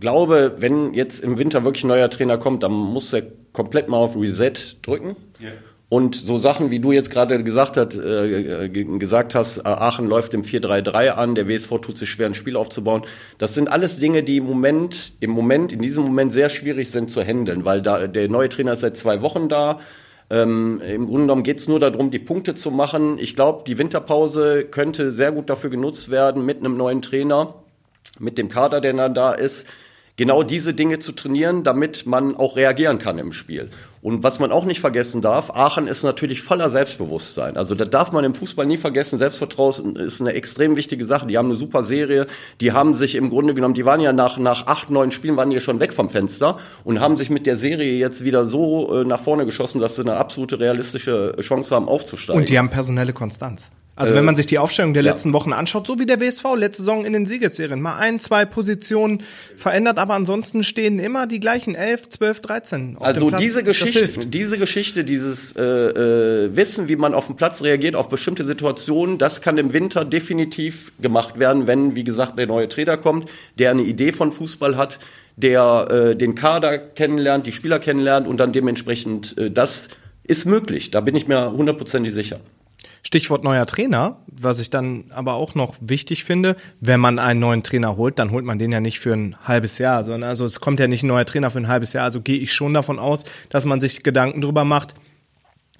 [0.00, 3.98] glaube, wenn jetzt im Winter wirklich ein neuer Trainer kommt, dann muss er komplett mal
[3.98, 5.16] auf Reset drücken.
[5.88, 10.08] Und so Sachen, wie du jetzt gerade gesagt, hat, äh, äh, gesagt hast, äh, Aachen
[10.08, 13.02] läuft im 4-3-3 an, der WSV tut sich schwer, ein Spiel aufzubauen.
[13.38, 17.10] Das sind alles Dinge, die im Moment, im Moment, in diesem Moment sehr schwierig sind
[17.10, 19.80] zu handeln, weil da der neue Trainer ist seit zwei Wochen da.
[20.30, 23.18] Ähm, Im Grunde genommen geht es nur darum, die Punkte zu machen.
[23.18, 27.54] Ich glaube, die Winterpause könnte sehr gut dafür genutzt werden mit einem neuen Trainer
[28.18, 29.66] mit dem Kader, der dann da ist,
[30.16, 33.70] genau diese Dinge zu trainieren, damit man auch reagieren kann im Spiel.
[34.04, 37.56] Und was man auch nicht vergessen darf, Aachen ist natürlich voller Selbstbewusstsein.
[37.56, 41.26] Also da darf man im Fußball nie vergessen, Selbstvertrauen ist eine extrem wichtige Sache.
[41.26, 42.26] Die haben eine super Serie,
[42.60, 45.48] die haben sich im Grunde genommen, die waren ja nach, nach acht, neun Spielen, waren
[45.48, 49.04] die schon weg vom Fenster und haben sich mit der Serie jetzt wieder so äh,
[49.06, 52.42] nach vorne geschossen, dass sie eine absolute realistische Chance haben aufzusteigen.
[52.42, 53.70] Und die haben personelle Konstanz.
[53.96, 56.82] Also wenn man sich die Aufstellung der letzten Wochen anschaut, so wie der WSV letzte
[56.82, 59.22] Saison in den Siegesserien, mal ein, zwei Positionen
[59.56, 63.40] verändert, aber ansonsten stehen immer die gleichen 11, 12, 13 auf Also dem Platz.
[63.40, 63.62] diese.
[63.62, 68.44] Geschichte, diese Geschichte, dieses äh, äh, Wissen, wie man auf dem Platz reagiert, auf bestimmte
[68.44, 73.28] Situationen, das kann im Winter definitiv gemacht werden, wenn, wie gesagt, der neue Trainer kommt,
[73.58, 74.98] der eine Idee von Fußball hat,
[75.36, 79.88] der äh, den Kader kennenlernt, die Spieler kennenlernt und dann dementsprechend äh, das
[80.24, 80.90] ist möglich.
[80.90, 82.40] Da bin ich mir hundertprozentig sicher.
[83.02, 87.62] Stichwort neuer Trainer, was ich dann aber auch noch wichtig finde, wenn man einen neuen
[87.62, 90.60] Trainer holt, dann holt man den ja nicht für ein halbes Jahr, sondern also es
[90.60, 92.98] kommt ja nicht ein neuer Trainer für ein halbes Jahr, also gehe ich schon davon
[92.98, 94.94] aus, dass man sich Gedanken darüber macht,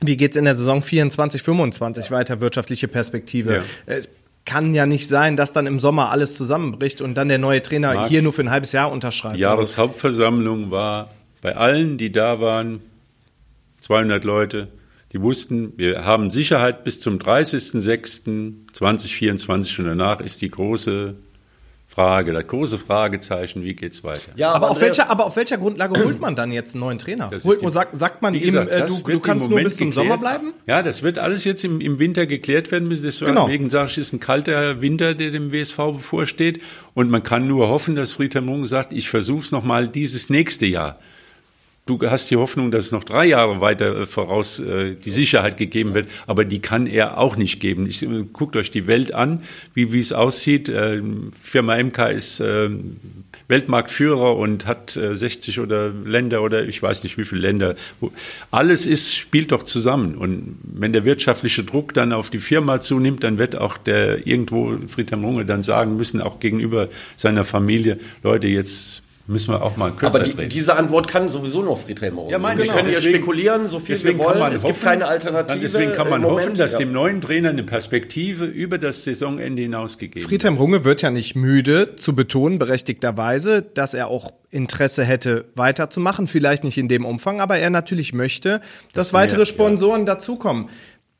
[0.00, 3.56] wie geht's in der Saison 24, 25 weiter, wirtschaftliche Perspektive.
[3.56, 3.62] Ja.
[3.86, 4.10] Es
[4.44, 7.94] kann ja nicht sein, dass dann im Sommer alles zusammenbricht und dann der neue Trainer
[7.94, 9.36] Marc, hier nur für ein halbes Jahr unterschreibt.
[9.36, 12.80] Die Jahreshauptversammlung war bei allen, die da waren,
[13.80, 14.68] 200 Leute,
[15.14, 21.14] die wussten, wir haben Sicherheit bis zum 30.06.2024 und danach ist die große
[21.86, 24.32] Frage, das große Fragezeichen, wie geht's weiter?
[24.34, 27.30] Ja, aber, auf welcher, aber auf welcher Grundlage holt man dann jetzt einen neuen Trainer?
[27.44, 30.08] Holt, die, sagt, sagt man ihm, äh, du, du kannst nur bis zum geklärt.
[30.08, 30.52] Sommer bleiben?
[30.66, 33.04] Ja, das wird alles jetzt im, im Winter geklärt werden müssen.
[33.04, 33.68] Deswegen genau.
[33.68, 36.60] sage ich, ist ein kalter Winter, der dem WSV bevorsteht.
[36.94, 40.66] Und man kann nur hoffen, dass Friedhelm Runge sagt, ich versuche es nochmal dieses nächste
[40.66, 40.98] Jahr.
[41.86, 45.58] Du hast die Hoffnung, dass es noch drei Jahre weiter äh, voraus äh, die Sicherheit
[45.58, 47.86] gegeben wird, aber die kann er auch nicht geben.
[47.86, 49.42] Ich, äh, guckt euch die Welt an,
[49.74, 50.70] wie, wie es aussieht.
[50.70, 51.02] Äh,
[51.38, 52.70] Firma MK ist äh,
[53.48, 57.74] Weltmarktführer und hat äh, 60 oder Länder oder ich weiß nicht wie viele Länder.
[58.50, 60.14] Alles ist, spielt doch zusammen.
[60.14, 64.78] Und wenn der wirtschaftliche Druck dann auf die Firma zunimmt, dann wird auch der irgendwo
[64.88, 69.90] Friedhelm Runge dann sagen müssen, auch gegenüber seiner Familie, Leute, jetzt Müssen wir auch mal
[69.92, 72.30] kürzer Aber die, diese Antwort kann sowieso nur Friedhelm Morgen.
[72.30, 72.76] Ja, meine wir genau.
[72.76, 74.52] können deswegen, spekulieren, so viel wir wollen.
[74.52, 75.60] es hoffen, gibt keine Alternative.
[75.60, 76.80] Deswegen kann man Moment, hoffen, dass ja.
[76.80, 80.28] dem neuen Trainer eine Perspektive über das Saisonende hinaus gegeben wird.
[80.28, 86.28] Friedhelm Runge wird ja nicht müde zu betonen, berechtigterweise, dass er auch Interesse hätte, weiterzumachen.
[86.28, 88.60] Vielleicht nicht in dem Umfang, aber er natürlich möchte,
[88.92, 90.14] dass das weitere Sponsoren ja.
[90.14, 90.68] dazukommen.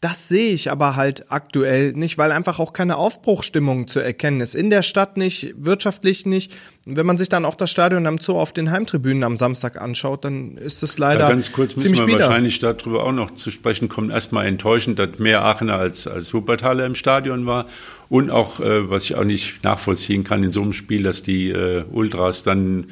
[0.04, 4.54] Das sehe ich aber halt aktuell nicht, weil einfach auch keine Aufbruchstimmung zu erkennen ist.
[4.54, 6.52] In der Stadt nicht, wirtschaftlich nicht.
[6.84, 10.26] Wenn man sich dann auch das Stadion am Zoo auf den Heimtribünen am Samstag anschaut,
[10.26, 11.20] dann ist es leider.
[11.20, 12.18] Ja, ganz kurz müssen wir bieder.
[12.18, 14.10] wahrscheinlich darüber auch noch zu sprechen kommen.
[14.10, 17.64] Erstmal enttäuschend, dass mehr Aachener als, als Wuppertaler im Stadion war.
[18.10, 21.48] Und auch, äh, was ich auch nicht nachvollziehen kann in so einem Spiel, dass die
[21.48, 22.88] äh, Ultras dann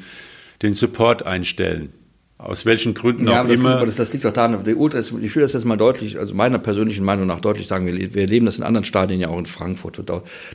[0.63, 1.93] den Support einstellen.
[2.43, 3.75] Aus welchen Gründen ja, auch das immer.
[3.75, 6.35] Liegt, das, das, liegt doch daran, die Ultras, ich will das jetzt mal deutlich, also
[6.35, 9.39] meiner persönlichen Meinung nach deutlich sagen, wir, wir erleben das in anderen Stadien ja auch
[9.39, 10.03] in Frankfurt.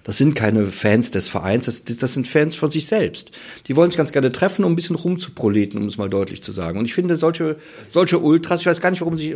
[0.05, 3.31] Das sind keine Fans des Vereins, das, das sind Fans von sich selbst.
[3.69, 6.53] Die wollen sich ganz gerne treffen, um ein bisschen rumzuproleten, um es mal deutlich zu
[6.53, 6.79] sagen.
[6.79, 7.57] Und ich finde, solche,
[7.91, 9.35] solche Ultras, ich weiß gar nicht, warum sich,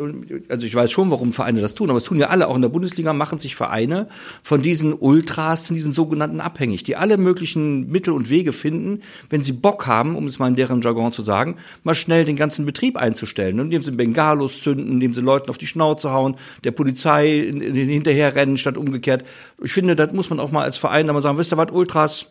[0.49, 2.62] also ich weiß schon, warum Vereine das tun, aber es tun ja alle, auch in
[2.62, 4.09] der Bundesliga machen sich Vereine
[4.43, 9.43] von diesen Ultras, von diesen sogenannten abhängig, die alle möglichen Mittel und Wege finden, wenn
[9.43, 12.67] sie Bock haben, um es mal in deren Jargon zu sagen, mal schnell den ganzen
[12.67, 17.29] Betrieb einzustellen, indem sie Bengalos zünden, indem sie Leuten auf die Schnauze hauen, der Polizei
[17.29, 19.25] hinterher rennen statt umgekehrt.
[19.63, 22.27] Ich finde, das muss man auch mal als Verein mal sagen, wisst ihr was, Ultras,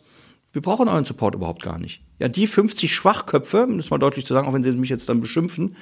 [0.51, 2.01] wir brauchen euren Support überhaupt gar nicht.
[2.19, 5.07] Ja, die 50 Schwachköpfe, um das mal deutlich zu sagen, auch wenn sie mich jetzt
[5.07, 5.77] dann beschimpfen,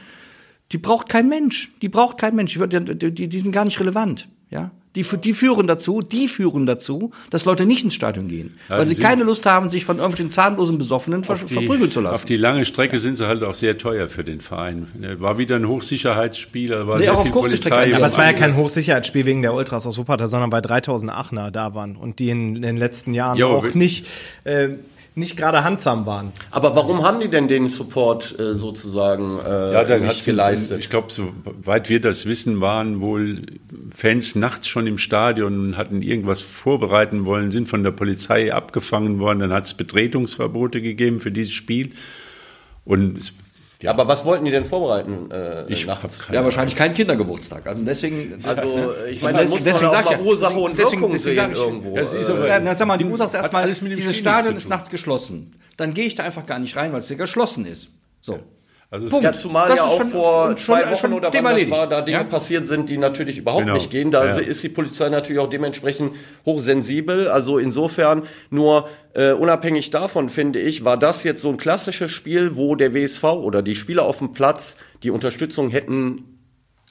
[0.72, 1.74] die braucht kein Mensch.
[1.82, 2.54] Die braucht kein Mensch.
[2.54, 4.28] Die, die, die sind gar nicht relevant.
[4.52, 8.88] Ja, die, die führen dazu, die führen dazu, dass Leute nicht ins Stadion gehen, weil
[8.88, 12.16] sie keine Lust haben, sich von irgendwelchen zahnlosen Besoffenen ver die, verprügeln zu lassen.
[12.16, 14.88] Auf die lange Strecke sind sie halt auch sehr teuer für den Verein.
[15.20, 17.96] War wieder ein Hochsicherheitsspiel, war nee, sehr viel Polizei.
[17.96, 21.52] Aber es war ja kein Hochsicherheitsspiel wegen der Ultras aus Wuppertal, sondern weil 3000 Aachener
[21.52, 24.08] da waren und die in, in den letzten Jahren jo, auch nicht
[24.44, 24.70] äh,
[25.20, 26.32] nicht gerade handsam waren.
[26.50, 30.80] Aber warum haben die denn den Support äh, sozusagen äh, ja, dann nicht geleistet?
[30.80, 33.44] Ich glaube, soweit wir das wissen, waren wohl
[33.92, 39.20] Fans nachts schon im Stadion und hatten irgendwas vorbereiten wollen, sind von der Polizei abgefangen
[39.20, 39.40] worden.
[39.40, 41.92] Dann hat es Betretungsverbote gegeben für dieses Spiel.
[42.86, 43.34] Und es
[43.82, 46.20] ja, aber was wollten die denn vorbereiten äh, ich nachts?
[46.32, 47.66] Ja, wahrscheinlich kein Kindergeburtstag.
[47.66, 48.40] Also deswegen.
[48.44, 51.96] Also ich meine, deswegen, deswegen sag ich Ursache und deswegen, Wirkung deswegen sehen irgendwo.
[51.96, 55.56] Das ist aber, ja, sag mal, die Ursache ist erstmal, dieses Stadion ist nachts geschlossen.
[55.78, 57.90] Dann gehe ich da einfach gar nicht rein, weil es ja geschlossen ist.
[58.20, 58.40] So.
[58.92, 61.56] Also es ja, zumal das ja auch schon, vor zwei schon, Wochen schon oder wann
[61.56, 62.24] das war, da Dinge ja?
[62.24, 63.76] passiert sind, die natürlich überhaupt genau.
[63.76, 64.10] nicht gehen.
[64.10, 64.38] Da ja.
[64.38, 67.28] ist die Polizei natürlich auch dementsprechend hochsensibel.
[67.28, 72.58] Also insofern nur äh, unabhängig davon finde ich, war das jetzt so ein klassisches Spiel,
[72.58, 76.40] wo der WSV oder die Spieler auf dem Platz die Unterstützung hätten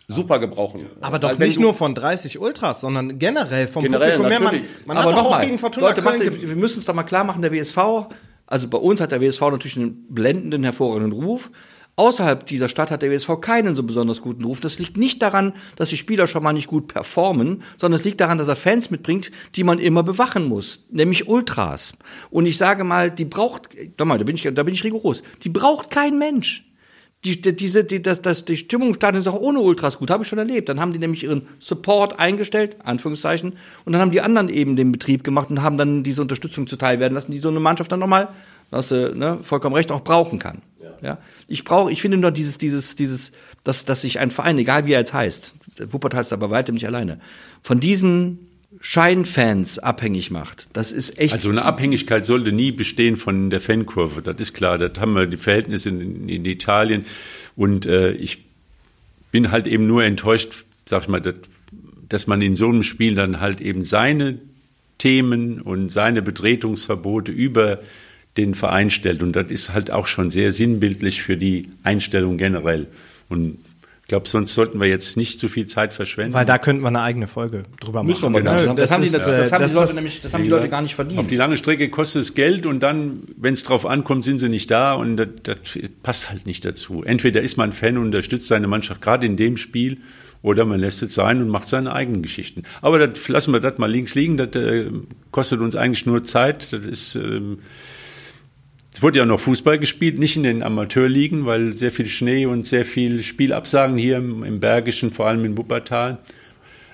[0.06, 0.87] super gebrauchen.
[1.00, 4.66] Aber doch nicht nur von 30 Ultras, sondern generell vom generell, Publikum natürlich.
[4.87, 6.94] Man, man Aber hat doch auch gegen Fortuna Leute, Köln macht, wir müssen es doch
[6.94, 7.76] mal klar machen, der WSV,
[8.46, 11.50] also bei uns hat der WSV natürlich einen blendenden, hervorragenden Ruf.
[11.98, 14.61] Außerhalb dieser Stadt hat der WSV keinen so besonders guten Ruf.
[14.61, 18.20] Das liegt nicht daran, dass die Spieler schon mal nicht gut performen, sondern es liegt
[18.20, 21.94] daran, dass er Fans mitbringt, die man immer bewachen muss, nämlich Ultras.
[22.30, 25.24] Und ich sage mal, die braucht, doch mal, da bin ich, da bin ich rigoros,
[25.42, 26.64] die braucht kein Mensch.
[27.24, 30.22] Die, diese, die, das, das, die Stimmung im Stadion ist auch ohne Ultras gut, habe
[30.22, 30.68] ich schon erlebt.
[30.68, 34.92] Dann haben die nämlich ihren Support eingestellt, Anführungszeichen, und dann haben die anderen eben den
[34.92, 37.98] Betrieb gemacht und haben dann diese Unterstützung zuteil werden lassen, die so eine Mannschaft dann
[37.98, 38.28] nochmal,
[38.70, 40.62] hast du ne, vollkommen recht, auch brauchen kann.
[41.02, 41.18] Ja.
[41.46, 43.32] Ich brauche, ich finde nur dieses, dieses, dieses,
[43.64, 45.54] dass, dass sich ein Verein, egal wie er jetzt heißt,
[45.90, 47.20] Wuppertal ist aber weitem nicht alleine,
[47.62, 48.48] von diesen
[48.80, 50.68] Scheinfans abhängig macht.
[50.72, 51.34] Das ist echt.
[51.34, 54.22] Also eine Abhängigkeit sollte nie bestehen von der Fankurve.
[54.22, 54.78] Das ist klar.
[54.78, 57.06] Das haben wir die Verhältnisse in, in Italien.
[57.56, 58.44] Und äh, ich
[59.32, 61.36] bin halt eben nur enttäuscht, sag ich mal, dass,
[62.08, 64.38] dass man in so einem Spiel dann halt eben seine
[64.98, 67.80] Themen und seine Betretungsverbote über
[68.38, 69.22] den Verein stellt.
[69.22, 72.87] Und das ist halt auch schon sehr sinnbildlich für die Einstellung generell.
[73.29, 73.59] Und
[74.03, 76.33] Ich glaube, sonst sollten wir jetzt nicht zu viel Zeit verschwenden.
[76.33, 78.44] Weil da könnten wir eine eigene Folge drüber Müssen wir machen.
[78.44, 78.66] mal Genau.
[78.68, 78.77] machen.
[78.79, 80.48] Das, haben die, ist, das, das äh, haben die das Leute nämlich, das haben die
[80.48, 81.20] Leute gar nicht verdient.
[81.20, 84.48] Auf die lange Strecke kostet es Geld und dann, wenn es drauf ankommt, sind sie
[84.48, 85.59] nicht da und das, das
[86.03, 87.03] passt halt nicht dazu.
[87.05, 89.98] Entweder ist man Fan und unterstützt seine Mannschaft gerade in dem Spiel
[90.40, 92.62] oder man lässt es sein und macht seine eigenen Geschichten.
[92.81, 94.87] Aber das, lassen wir das mal links liegen, das äh,
[95.33, 96.72] kostet uns eigentlich nur Zeit.
[96.72, 97.59] Das ist, ähm,
[98.98, 102.66] es wurde ja noch Fußball gespielt, nicht in den Amateurligen, weil sehr viel Schnee und
[102.66, 106.18] sehr viel Spielabsagen hier im, Bergischen, vor allem in Wuppertal.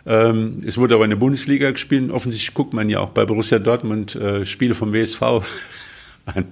[0.05, 2.11] Ähm, es wurde aber in der Bundesliga gespielt.
[2.11, 5.23] Offensichtlich guckt man ja auch bei Borussia Dortmund äh, Spiele vom WSV
[6.27, 6.45] an.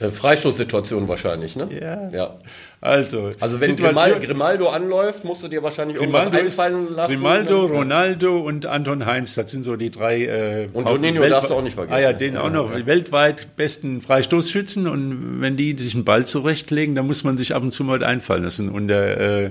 [0.00, 1.68] Freistoßsituation wahrscheinlich, ne?
[1.72, 2.08] Ja.
[2.10, 2.36] ja.
[2.80, 6.94] Also, Also wenn Situation- Grimal, Grimaldo anläuft, musst du dir wahrscheinlich irgendwas Grimaldo, ist, einfallen
[6.94, 7.14] lassen.
[7.14, 7.72] Grimaldo, Ja.
[7.78, 10.24] Ronaldo und Anton Heinz, das sind so die drei.
[10.24, 11.96] Äh, Und Juninho darfst du auch nicht vergessen.
[11.96, 12.72] Ah ja, den auch noch.
[12.86, 14.86] Weltweit besten Freistoßschützen.
[14.86, 18.02] Und wenn die sich einen Ball zurechtlegen, dann muss man sich ab und zu mal
[18.04, 18.68] einfallen lassen.
[18.68, 19.50] Und der äh,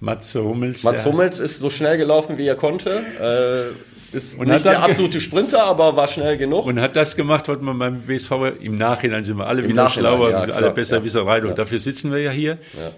[0.00, 0.82] Matze Hummels.
[0.84, 2.90] Mats der, Hummels ist so schnell gelaufen, wie er konnte.
[3.20, 6.66] Äh, ist Und nicht dann der absolute Sprinter, aber war schnell genug.
[6.66, 9.84] Und hat das gemacht, was man beim WSV im Nachhinein sind wir alle Im wieder
[9.84, 11.04] Nachhinein, schlauer, ja, klar, alle besser ja.
[11.04, 11.40] Wisserei.
[11.42, 11.54] Und Ja.
[11.54, 12.58] dafür sitzen wir ja hier.
[12.78, 12.90] Ja.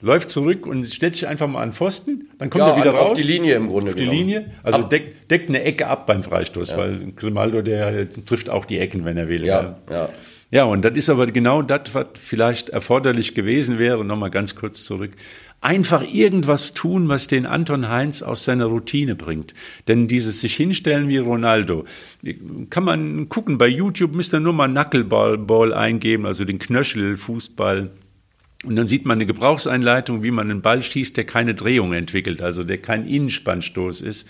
[0.00, 3.18] Läuft zurück und stellt sich einfach mal an Pfosten, dann kommt er wieder auf raus.
[3.18, 4.18] die Linie im Grunde Auf die genommen.
[4.18, 4.50] Linie.
[4.64, 8.78] Also Ab- deckt, deckt eine Ecke ab beim Freistoß, weil Grimaldo, der trifft auch die
[8.80, 9.44] Ecken, wenn er will.
[9.46, 10.08] Ja, ja.
[10.50, 14.04] Ja, und das ist aber genau das, was vielleicht erforderlich gewesen wäre.
[14.04, 15.12] Nochmal ganz kurz zurück.
[15.62, 19.54] Einfach irgendwas tun, was den Anton Heinz aus seiner Routine bringt.
[19.86, 21.84] Denn dieses sich hinstellen wie Ronaldo,
[22.68, 27.90] kann man gucken, bei YouTube müsst ihr nur mal Knuckleball Ball eingeben, also den Knöchel-Fußball.
[28.64, 32.42] Und dann sieht man eine Gebrauchseinleitung, wie man einen Ball schießt, der keine Drehung entwickelt,
[32.42, 34.28] also der kein Innenspannstoß ist.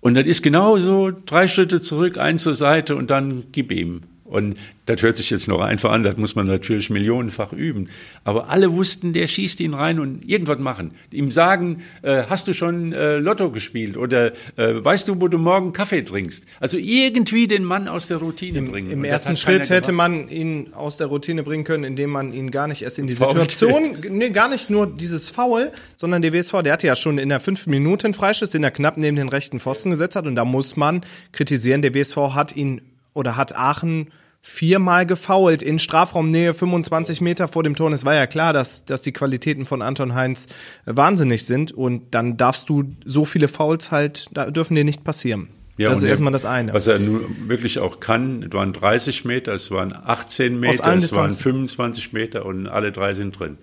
[0.00, 4.04] Und das ist genauso, drei Schritte zurück, ein zur Seite und dann gib ihm.
[4.28, 7.88] Und das hört sich jetzt noch einfach an, das muss man natürlich millionenfach üben.
[8.24, 10.92] Aber alle wussten, der schießt ihn rein und irgendwas machen.
[11.10, 15.38] Ihm sagen, äh, hast du schon äh, Lotto gespielt oder äh, weißt du, wo du
[15.38, 16.46] morgen Kaffee trinkst?
[16.60, 18.90] Also irgendwie den Mann aus der Routine bringen.
[18.90, 20.10] Im Und das ersten Schritt hätte gemacht.
[20.10, 23.14] man ihn aus der Routine bringen können, indem man ihn gar nicht erst in die
[23.14, 27.18] Foul Situation, nee, gar nicht nur dieses Foul, sondern der WSV, der hatte ja schon
[27.18, 30.26] in der fünften Minute einen Freistoß, den er knapp neben den rechten Pfosten gesetzt hat
[30.26, 32.80] und da muss man kritisieren, der WSV hat ihn
[33.16, 34.10] oder hat Aachen
[34.42, 37.88] viermal gefoult in Strafraumnähe 25 Meter vor dem Tor.
[37.88, 40.46] Und es war ja klar, dass, dass die Qualitäten von Anton Heinz
[40.86, 45.02] äh, wahnsinnig sind und dann darfst du so viele Fouls halt, da dürfen dir nicht
[45.02, 45.48] passieren.
[45.78, 46.72] Ja, das ist er- erstmal das eine.
[46.72, 50.80] Was er nun wirklich auch kann, es waren 30 Meter, es waren 18 Meter, es
[50.84, 51.42] waren Distanzen.
[51.42, 53.58] 25 Meter und alle drei sind drin.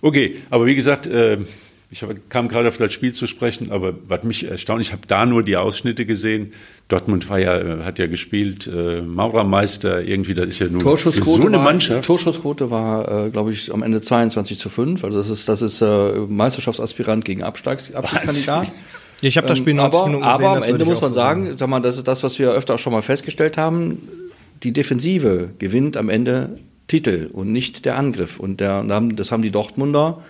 [0.00, 1.38] Okay, aber wie gesagt, äh,
[1.92, 5.26] ich kam gerade auf das Spiel zu sprechen, aber was mich erstaunt, ich habe da
[5.26, 6.52] nur die Ausschnitte gesehen.
[6.86, 10.86] Dortmund war ja, äh, hat ja gespielt, äh, Maurermeister, irgendwie, das ist ja nur für
[10.86, 12.06] Torschussquote so eine war, Mannschaft.
[12.06, 15.02] Torschussquote war, äh, glaube ich, am Ende 22 zu 5.
[15.02, 18.72] Also das ist, das ist äh, Meisterschaftsaspirant gegen Absteigs Abstiegskandidat.
[19.20, 20.52] ich habe das Spiel 90 aber, Minuten aber gesehen.
[20.52, 22.74] am das Ende muss man so sagen, sag mal, das ist das, was wir öfter
[22.74, 23.98] auch schon mal festgestellt haben.
[24.62, 28.38] Die Defensive gewinnt am Ende Titel und nicht der Angriff.
[28.38, 30.22] Und der, das haben die Dortmunder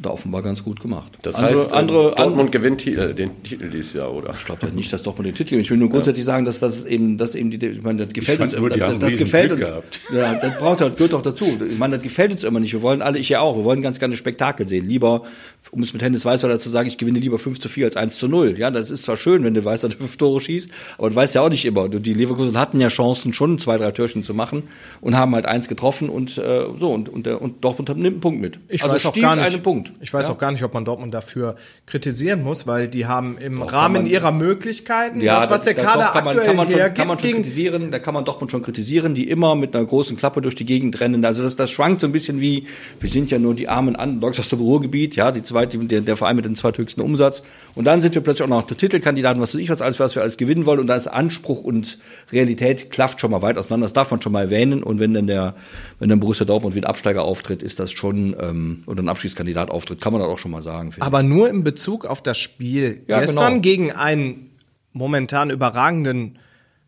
[0.00, 1.12] da offenbar ganz gut gemacht.
[1.22, 4.34] Das Andere- heißt, äh, andere, Dortmund gewinnt äh, den Titel dieses Jahr, oder?
[4.36, 5.66] Ich glaube nicht, dass Dortmund den Titel gewinnt.
[5.66, 8.40] Ich will nur grundsätzlich sagen, dass das eben, dass eben die, ich meine, das gefällt
[8.40, 9.68] uns die das, haben das gefällt Glück uns.
[9.68, 10.00] gehabt.
[10.12, 11.46] Ja, das braucht ja, gehört doch dazu.
[11.70, 12.74] Ich meine, das gefällt uns immer nicht.
[12.74, 14.86] Wir wollen alle, ich ja auch, wir wollen ganz gerne Spektakel sehen.
[14.86, 15.22] Lieber,
[15.70, 18.16] um es mit Hennes Weißweiler zu sagen, ich gewinne lieber 5 zu 4 als 1
[18.16, 18.56] zu 0.
[18.58, 21.16] Ja, das ist zwar schön, wenn du weißt, dass du fünf Tore schießt, aber du
[21.16, 21.88] weißt ja auch nicht immer.
[21.88, 24.64] Die Leverkusen hatten ja Chancen, schon zwei, drei Türchen zu machen
[25.00, 28.40] und haben halt eins getroffen und äh, so und, und, und Dortmund nimmt einen Punkt
[28.42, 28.58] mit.
[28.68, 29.46] Ich also weiß auch gar nicht.
[29.46, 29.85] einen Punkt.
[30.00, 30.32] Ich weiß Ja.
[30.34, 34.06] auch gar nicht, ob man Dortmund dafür kritisieren muss, weil die haben im Rahmen man-
[34.06, 36.78] ihrer Möglichkeiten, Ja, das, was der da- Kader doch, kann man, aktuell kann man schon,
[36.78, 39.84] hergibt, kann man schon kritisieren, da kann man Dortmund schon kritisieren, die immer mit einer
[39.84, 41.24] großen Klappe durch die Gegend rennen.
[41.24, 42.66] Also das, das schwankt so ein bisschen wie,
[43.00, 46.16] wir sind ja nur die armen Underdogs aus dem Ruhrgebiet, ja, die zweite, der, der
[46.16, 47.42] Verein mit dem zweithöchsten Umsatz.
[47.74, 50.14] Und dann sind wir plötzlich auch noch der Titelkandidaten, was weiß ich was alles, was
[50.14, 50.80] wir alles gewinnen wollen.
[50.80, 51.98] Und da ist Anspruch und
[52.32, 53.84] Realität klafft schon mal weit auseinander.
[53.84, 54.82] Das darf man schon mal erwähnen.
[54.82, 55.54] Und wenn dann der,
[55.98, 59.70] wenn dann Borussia Dortmund wie ein Absteiger auftritt, ist das schon, ähm, oder ein Abschiedskandidat
[59.76, 60.90] auftritt, kann man das auch schon mal sagen.
[60.92, 61.06] finde ich.
[61.06, 63.60] Aber nur in Bezug auf das Spiel Ja, gestern genau.
[63.62, 64.50] gegen einen
[64.92, 66.38] momentan überragenden,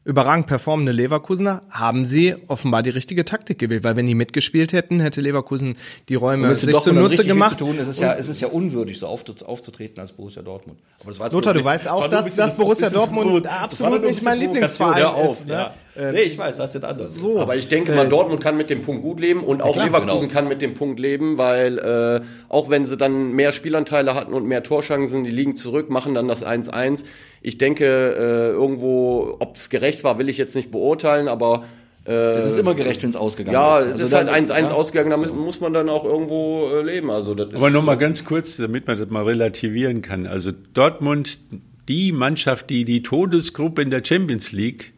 [0.04, 5.00] überragend performende Leverkusener haben sie offenbar die richtige Taktik gewählt, weil wenn die mitgespielt hätten,
[5.00, 5.76] hätte Leverkusen
[6.08, 7.58] die Räume sich zunutze gemacht.
[7.58, 7.76] Zu tun.
[7.78, 10.78] Es ist ja, es ist ja unwürdig, so aufzut- aufzutreten als Borussia Dortmund.
[11.04, 15.52] Aber Lothar, du weißt auch, dass- dass Borussia Dortmund absolut nicht mein Lieblingsverein ist, ne?
[15.52, 15.74] ja.
[16.12, 17.14] Nee, ich weiß, das ist anders.
[17.14, 17.40] So.
[17.40, 20.20] Aber ich denke mal, Dortmund kann mit dem Punkt gut leben und auch klar, Leverkusen
[20.28, 20.32] genau.
[20.32, 24.46] kann mit dem Punkt leben, weil äh, auch wenn sie dann mehr Spielanteile hatten und
[24.46, 27.04] mehr Torschancen, die liegen zurück, machen dann das 1-1.
[27.42, 31.64] Ich denke, äh, irgendwo, ob es gerecht war, will ich jetzt nicht beurteilen, aber
[32.10, 33.84] es ist immer gerecht, wenn es ausgegangen Ja, ist.
[33.86, 34.70] es Also ist halt dann- 1-1 ja.
[34.72, 37.10] ausgegangen, da muss, muss man dann auch irgendwo äh, leben.
[37.10, 40.26] Also das Aber noch mal ganz kurz, damit man das mal relativieren kann.
[40.26, 41.38] Also Dortmund,
[41.86, 44.94] die Mannschaft, die die Todesgruppe in der Champions League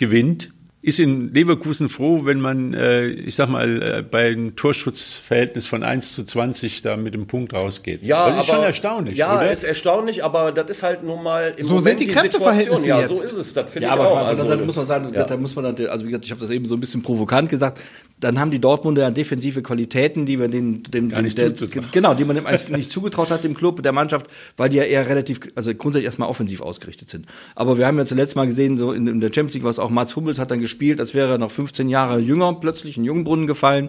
[0.00, 0.50] gewinnt,
[0.82, 5.82] ist in Leverkusen froh, wenn man, äh, ich sag mal, äh, bei einem Torschutzverhältnis von
[5.82, 8.02] 1 zu 20 da mit dem Punkt rausgeht.
[8.02, 9.50] Ja, das ist aber, schon erstaunlich, Ja, oder?
[9.52, 13.02] ist erstaunlich, aber das ist halt nun mal im So Moment sind die Kräfteverhältnisse Situation.
[13.04, 13.18] Ja, jetzt.
[13.32, 13.52] so ist es.
[13.52, 14.12] Das finde Ja, ich aber auch.
[14.12, 15.24] auf der anderen Also, Seite muss man sagen, ja.
[15.24, 17.50] da muss man dann, also wie gesagt, ich habe das eben so ein bisschen provokant
[17.50, 17.78] gesagt,
[18.20, 21.52] dann haben die Dortmunder ja defensive Qualitäten, die wir den, dem, Gar nicht der,
[21.90, 24.84] genau, die man dem eigentlich nicht zugetraut hat, dem Club, der Mannschaft, weil die ja
[24.84, 27.26] eher relativ, also grundsätzlich erstmal offensiv ausgerichtet sind.
[27.54, 29.90] Aber wir haben ja zuletzt mal gesehen, so in, in der Champions League, was auch
[29.90, 33.46] Mats Hummels hat dann gespielt, als wäre er noch 15 Jahre jünger plötzlich in Jungbrunnen
[33.46, 33.88] gefallen.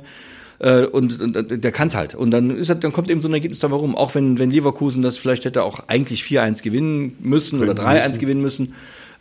[0.59, 2.15] Äh, und, und, und der kann's halt.
[2.15, 3.95] Und dann ist halt, dann kommt eben so ein Ergebnis dabei rum.
[3.95, 8.41] Auch wenn, wenn Leverkusen das vielleicht hätte auch eigentlich 4-1 gewinnen müssen oder 3-1 gewinnen
[8.41, 8.75] müssen.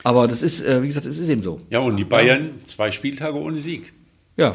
[0.04, 1.60] Aber das ist, äh, wie gesagt, es ist eben so.
[1.70, 3.92] ja, und die Bayern zwei Spieltage ohne Sieg.
[4.36, 4.52] Ja,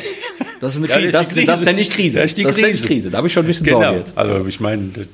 [0.62, 1.12] das ist eine Ja, Krise.
[1.12, 1.66] das Das, ist die das, Krise.
[1.66, 2.20] nenne ich Krise.
[2.20, 2.88] Das ist die ich Krise.
[2.88, 3.10] Krise.
[3.12, 3.82] Da habe ich schon ein bisschen Genau.
[3.82, 4.18] Sorge jetzt.
[4.18, 5.08] Also ich meine, das-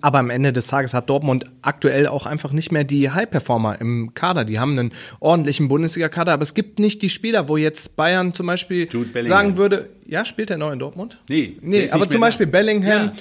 [0.00, 4.14] Aber am Ende des Tages hat Dortmund aktuell auch einfach nicht mehr die High-Performer im
[4.14, 4.44] Kader.
[4.44, 8.46] Die haben einen ordentlichen Bundesliga-Kader, aber es gibt nicht die Spieler, wo jetzt Bayern zum
[8.46, 8.88] Beispiel
[9.22, 11.18] sagen würde, ja, spielt er neu in Dortmund?
[11.28, 12.52] Nee, nee ist aber zum Beispiel da.
[12.52, 13.12] Bellingham Ja.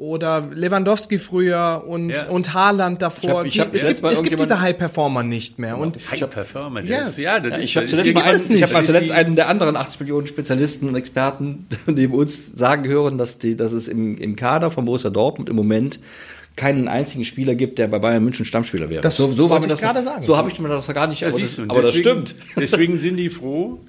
[0.00, 2.28] Oder Lewandowski früher und, Ja.
[2.28, 3.44] und Haaland davor.
[3.44, 5.76] Ich hab- ich hab es gibt, es gibt diese High-Performer nicht mehr.
[5.76, 6.80] Und High Performer.
[6.82, 7.00] Ja.
[7.00, 9.48] Das ist, ja, das Ich habe zuletzt, mal einen, ich hab mal zuletzt einen der
[9.48, 14.16] anderen 80 Millionen Spezialisten und Experten neben uns sagen hören, dass, die, dass es im,
[14.16, 16.00] im Kader von Borussia Dortmund im Moment
[16.56, 19.02] keinen einzigen Spieler gibt, der bei Bayern München Stammspieler wäre.
[19.02, 20.22] Das so, so mir ich das, gerade sagen.
[20.22, 22.34] So habe ich mir das gar nicht, Ja, aber, du, das, aber das stimmt.
[22.58, 23.80] Deswegen sind die froh,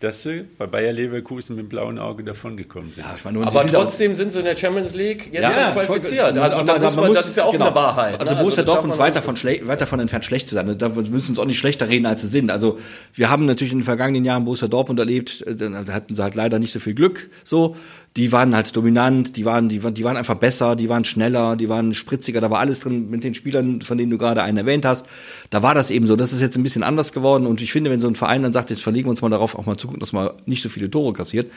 [0.00, 3.04] dass sie bei Bayer Leverkusen mit dem blauen Auge davongekommen sind.
[3.04, 5.70] Ja, ich meine, Aber sie sind trotzdem sind sie in der Champions League jetzt Ja,
[5.72, 6.34] qualifiziert.
[6.34, 7.66] man- Also man- man man, muss- das ist ja auch genau.
[7.68, 8.20] eine Wahrheit.
[8.20, 8.40] Also ne?
[8.40, 10.76] Borussia darf Dortmund ist weit davon, weit davon entfernt, schlecht zu sein.
[10.76, 12.50] Da wir müssen uns auch nicht schlechter reden, als sie sind.
[12.50, 12.78] Also
[13.14, 16.34] wir haben natürlich in den vergangenen Jahren Borussia Dortmund erlebt, äh, da hatten sie halt
[16.34, 17.30] leider nicht so viel Glück.
[17.42, 17.74] So,
[18.16, 21.54] die waren halt dominant, die waren, die waren, die waren einfach besser, die waren schneller,
[21.54, 22.40] die waren spritziger.
[22.40, 25.04] Da war alles drin mit den Spielern, von denen du gerade einen erwähnt hast.
[25.50, 26.16] Da war das eben so.
[26.16, 27.46] Das ist jetzt ein bisschen anders geworden.
[27.46, 29.54] Und ich finde, wenn so ein Verein dann sagt, jetzt verlegen wir uns mal darauf,
[29.54, 31.50] auch mal zu gucken, dass man nicht so viele Tore kassiert,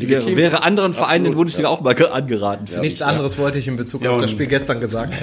[0.00, 0.36] Legitim.
[0.36, 2.66] wäre anderen Vereinen in Absolut, der Bundesliga auch mal ge- angeraten.
[2.66, 3.06] finde nichts ich.
[3.06, 5.14] anderes wollte ich in Bezug Ja, auf das Spiel gestern gesagt.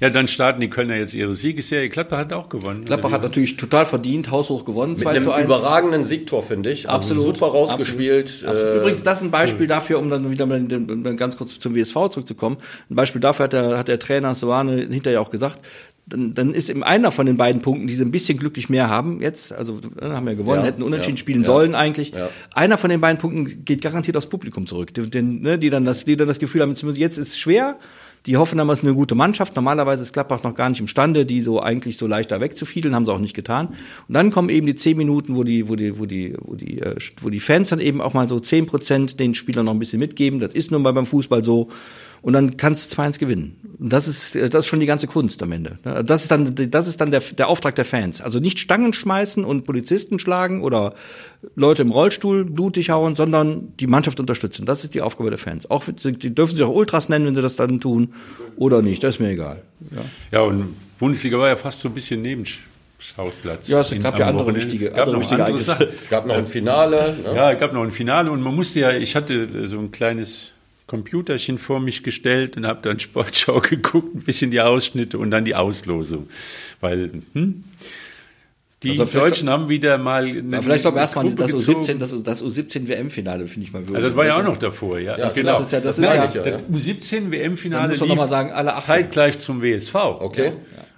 [0.00, 1.88] Ja, dann starten die Kölner jetzt ihre Siegesserie.
[1.88, 2.84] Gladbach hat auch gewonnen.
[2.84, 5.44] Gladbach hat natürlich total verdient, haushoch gewonnen, Mit 2 einem zu 1.
[5.46, 6.88] überragenden Siegtor, finde ich.
[6.88, 7.36] Also Absolut.
[7.36, 8.44] Super rausgespielt.
[8.46, 8.56] Absolut.
[8.56, 10.60] Äh, Übrigens, das ist ein Beispiel dafür, um dann wieder mal
[11.16, 12.56] ganz kurz zum WSV zurückzukommen.
[12.90, 15.60] Ein Beispiel dafür hat der, hat der Trainer Soane hinterher auch gesagt,
[16.06, 18.88] dann, dann ist eben einer von den beiden Punkten, die sie ein bisschen glücklich mehr
[18.88, 21.46] haben jetzt, also äh, haben ja gewonnen, Ja, hätten unentschieden ja, spielen ja.
[21.46, 22.12] sollen eigentlich.
[22.54, 25.84] Einer von den beiden Punkten geht garantiert aufs Publikum zurück, die, den, ne, die, dann
[25.84, 27.78] das, die dann das Gefühl haben, jetzt ist es schwer,
[28.26, 29.54] die hoffen dann, es ist eine gute Mannschaft.
[29.54, 33.04] Normalerweise ist Gladbach noch gar nicht imstande, die so eigentlich so leicht da wegzufiedeln, haben
[33.04, 33.68] sie auch nicht getan.
[34.08, 36.80] Und dann kommen eben die zehn Minuten, wo die, wo die, wo die, wo die,
[36.80, 39.78] äh, wo die Fans dann eben auch mal so zehn Prozent den Spielern noch ein
[39.78, 40.40] bisschen mitgeben.
[40.40, 41.68] Das ist nun mal beim Fußball so.
[42.24, 43.60] Und dann kannst du 2-1 gewinnen.
[43.78, 45.78] Und das ist, äh, das ist schon die ganze Kunst am Ende.
[45.84, 46.02] ne?
[46.04, 48.22] Das ist dann, das ist dann der, der Auftrag der Fans.
[48.22, 50.94] Also nicht Stangen schmeißen und Polizisten schlagen oder
[51.54, 54.64] Leute im Rollstuhl blutig hauen, sondern die Mannschaft unterstützen.
[54.64, 55.70] Das ist die Aufgabe der Fans.
[55.70, 58.14] Auch, die dürfen sich auch Ultras nennen, wenn sie das dann tun.
[58.56, 59.04] Oder nicht.
[59.04, 59.60] Das ist mir egal.
[60.32, 63.68] Ja, und Bundesliga war ja fast so ein bisschen Nebenschauplatz.
[63.68, 64.64] Ja, es gab ja andere Wochenende.
[64.66, 65.60] wichtige- Gab andere wichtige andere.
[65.62, 65.86] Sachen.
[66.08, 67.16] gab noch ein Finale.
[67.22, 67.34] Ne?
[67.36, 70.52] Ja, es gab noch ein Finale und man musste ja, ich hatte so ein kleines
[70.86, 75.44] Computerchen vor mich gestellt und habe dann Sportschau geguckt, ein bisschen die Ausschnitte und dann
[75.44, 76.28] die Auslosung.
[76.80, 77.64] Weil, hm,
[78.82, 80.26] die Also Deutschen haben wieder mal.
[80.26, 81.84] Eine, vielleicht auch erstmal das gezogen.
[81.84, 83.94] U17, das, das U17 WM-Finale, finde ich mal würdig.
[83.96, 85.16] Also das war ja auch Das- noch davor, ja.
[85.16, 85.52] Ja, genau.
[85.52, 86.50] das ist ja- das ist meine ja- ja.
[86.58, 89.94] Das U17 Dann WM-Finale muss man sagen, alle zeitgleich zum WSV.
[89.94, 90.52] Okay.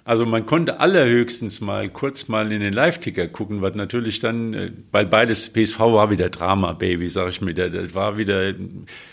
[0.07, 4.71] Also man konnte allerhöchstens mal kurz mal in den Live-Ticker gucken, was natürlich dann, äh,
[4.93, 7.53] weil beides PSV war wieder Drama, Baby, sag ich mir.
[7.53, 8.53] Das war wieder.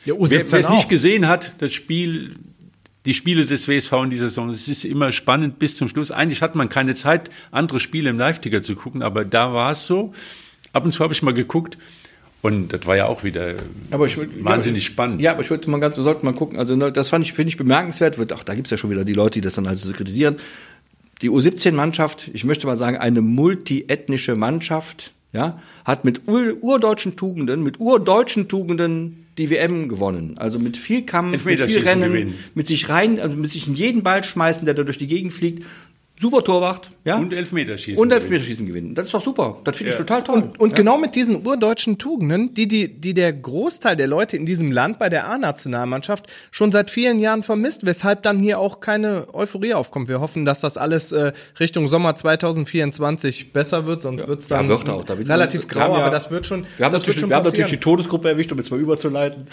[0.04, 2.36] Ja, U17 wer es nicht gesehen hat, das Spiel,
[3.06, 6.12] die Spiele des WSV in dieser Saison, es ist immer spannend bis zum Schluss.
[6.12, 9.88] Eigentlich hat man keine Zeit, andere Spiele im Live-Ticker zu gucken, aber da war es
[9.88, 10.12] so.
[10.72, 11.76] Ab und zu habe ich mal geguckt.
[12.40, 13.54] Und das war ja auch wieder
[13.90, 15.20] Aber ich würd- wahnsinnig ja, spannend.
[15.22, 16.58] Ja, aber ich wollte mal ganz, wir sollten mal gucken.
[16.58, 18.18] Also ne, das fand ich, finde ich bemerkenswert.
[18.18, 20.36] Wird, ach, da gibt's ja schon wieder die Leute, die das dann also so kritisieren.
[21.22, 27.62] Die U17-Mannschaft, ich möchte mal sagen, eine multiethnische Mannschaft, ja, hat mit ur, urdeutschen Tugenden,
[27.62, 30.34] mit urdeutschen Tugenden die WM gewonnen.
[30.38, 32.34] Also mit viel Kampf, mit viel Rennen, gewinnen.
[32.54, 35.32] mit sich rein, also mit sich in jeden Ball schmeißen, der da durch die Gegend
[35.32, 35.64] fliegt.
[36.24, 37.18] Super Torwart, ja.
[37.18, 38.00] Und Elfmeterschießen.
[38.00, 38.94] Und Elfmeterschießen gewinnen.
[38.94, 39.58] Das ist doch super.
[39.64, 40.36] Das finde ich total toll.
[40.36, 44.46] Und, und genau mit diesen urdeutschen Tugenden, die, die, die der Großteil der Leute in
[44.46, 49.26] diesem Land bei der A-Nationalmannschaft schon seit vielen Jahren vermisst, weshalb dann hier auch keine
[49.34, 50.08] Euphorie aufkommt.
[50.08, 54.68] Wir hoffen, dass das alles äh, Richtung Sommer 2024 besser wird, sonst wird's dann Ja,
[54.70, 55.06] wird auch.
[55.06, 57.36] Relativ wir grau, ja- aber das wird schon, wir haben, das natürlich, wird schon wir
[57.36, 59.46] haben natürlich die Todesgruppe erwischt, um jetzt mal überzuleiten.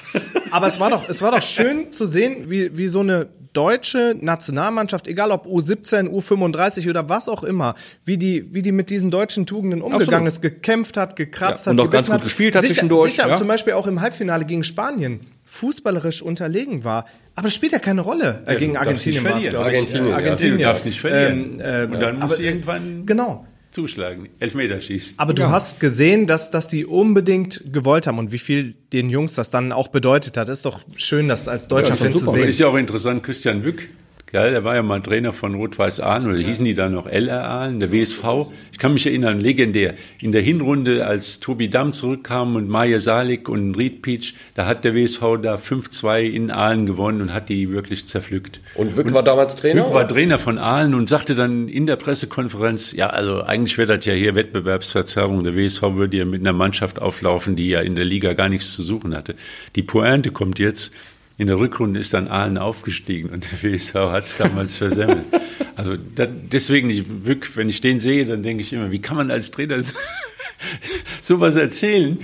[0.52, 4.16] Aber es war doch, es war doch schön zu sehen, wie, wie so eine deutsche
[4.20, 7.76] Nationalmannschaft, egal ob U17, U35 oder was auch immer,
[8.06, 10.28] wie die, wie die mit diesen deutschen Tugenden umgegangen Absolut.
[10.34, 12.24] ist, gekämpft hat, gekratzt Ja, hat, und auch ganz gebissen gut hat.
[12.24, 13.38] gespielt hat sicher, zwischendurch, Sicher, ja.
[13.38, 17.06] zum Beispiel auch im Halbfinale gegen Spanien fußballerisch unterlegen war.
[17.36, 18.44] Aber das spielt ja keine Rolle.
[18.46, 19.64] Äh, Ja, gegen Argentinien nicht war es, verlieren.
[19.64, 19.78] glaube ich.
[19.78, 20.16] Argentinien, Äh, ja.
[20.18, 20.58] Argentinien.
[20.58, 21.60] Du darfst nicht verlieren.
[21.60, 23.46] Ähm, äh, Und dann aber, du irgendwann Genau.
[23.72, 24.30] Zuschlagen.
[24.40, 25.18] Elfmeterschießen.
[25.18, 29.36] Aber du hast gesehen, dass, dass die unbedingt gewollt haben und wie viel den Jungs
[29.36, 30.50] das dann auch bedeutet hat.
[30.50, 32.48] Ist doch schön, das als deutscher das ist Fan zu sehen.
[32.48, 33.88] ist ja auch interessant, Christian Wück,
[34.32, 37.44] gell, der war ja mal Trainer von Rot-Weiß Aalen, oder hießen die da noch LR
[37.44, 38.24] Aalen, der WSV.
[38.72, 39.96] Ich kann mich erinnern, legendär.
[40.22, 44.84] In der Hinrunde, als Tobi Damm zurückkam und Maja Salik und Ried Peach, da hat
[44.84, 48.62] der WSV da 5-2 in Aalen gewonnen und hat die wirklich zerpflückt.
[48.76, 49.86] Und Wück war damals Trainer?
[49.86, 53.98] Wück war Trainer von Aalen und sagte dann in der Pressekonferenz, ja, also eigentlich wäre
[53.98, 55.44] das ja hier Wettbewerbsverzerrung.
[55.44, 58.74] Der WSV würde ja mit einer Mannschaft auflaufen, die ja in der Liga gar nichts
[58.74, 59.36] zu suchen hatte.
[59.76, 60.94] Die Pointe kommt jetzt.
[61.42, 65.26] In der Rückrunde ist dann Aalen aufgestiegen und der WSV hat es damals versemmelt.
[65.76, 67.04] Also da, deswegen, ich,
[67.56, 69.82] wenn ich den sehe, dann denke ich immer, wie kann man als Trainer
[71.22, 72.20] sowas erzählen?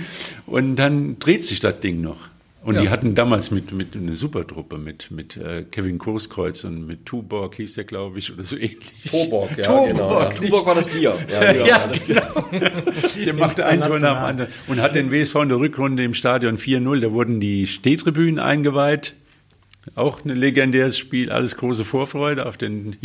[0.46, 2.28] Und dann dreht sich das Ding noch.
[2.68, 7.06] Und die hatten damals mit, mit eine Supertruppe mit, mit äh, Kevin Kurskreuz und mit
[7.06, 8.92] Tuborg hieß der, glaube ich, oder so ähnlich.
[9.10, 10.20] Toborg, ja, Toborg, genau.
[10.20, 10.28] Ja.
[10.28, 11.14] Tuborg war das Bier.
[11.28, 11.66] Ja, ja.
[11.66, 12.44] Ja, genau.
[13.24, 16.14] Der machte ein Tor nach dem anderen und hat den WSV in der Rückrunde im
[16.14, 17.00] Stadion 4-0.
[17.00, 19.14] Da wurden die Stehtribünen eingeweiht.
[19.94, 22.96] Auch ein legendäres Spiel, alles große Vorfreude auf den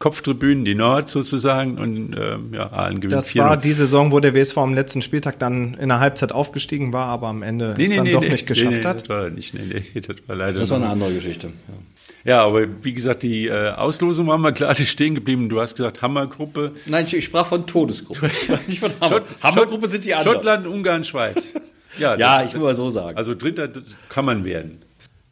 [0.00, 1.78] Kopftribünen, die Nord sozusagen.
[1.78, 3.38] Und ähm, ja, Aalen gewinnt Das 4-0.
[3.38, 7.06] war die Saison, wo der WSV am letzten Spieltag dann in der Halbzeit aufgestiegen war,
[7.06, 9.02] aber am Ende es dann doch nicht geschafft nee, hat.
[9.02, 9.60] Das war nicht, nee,
[9.94, 11.48] nee, das war leider Das war noch- eine andere Geschichte.
[11.48, 11.74] Ja.
[12.22, 15.48] Ja, aber wie gesagt, die äh, Auslosung war mal klar stehen geblieben.
[15.48, 16.72] Du hast gesagt, Hammergruppe.
[16.84, 18.30] Nein, ich, ich sprach von Todesgruppe.
[18.66, 19.10] nicht von Hammer.
[19.16, 20.34] Schott- Hammergruppe sind die anderen.
[20.34, 21.54] Schottland, Ungarn, Schweiz.
[21.98, 23.16] Ja, Ja, das- ich will mal so sagen.
[23.16, 23.68] Also Dritter
[24.10, 24.82] kann man werden.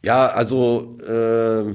[0.03, 1.73] Ja, also äh,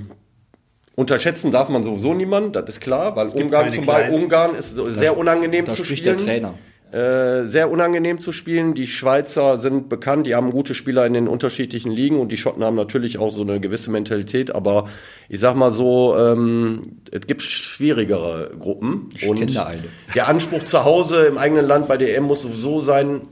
[0.97, 4.23] unterschätzen darf man sowieso niemanden, das ist klar, weil Ungarn zum Beispiel, kleinen.
[4.23, 6.17] Ungarn ist so sehr unangenehm da zu spricht spielen.
[6.19, 6.55] der Trainer.
[6.93, 8.75] Äh, sehr unangenehm zu spielen.
[8.75, 12.63] Die Schweizer sind bekannt, die haben gute Spieler in den unterschiedlichen Ligen und die Schotten
[12.63, 14.87] haben natürlich auch so eine gewisse Mentalität, aber
[15.29, 19.09] ich sag mal so, ähm, es gibt schwierigere Gruppen.
[19.13, 19.83] Ich und kenn da eine.
[20.15, 23.23] Der Anspruch zu Hause im eigenen Land bei DM muss sowieso sein,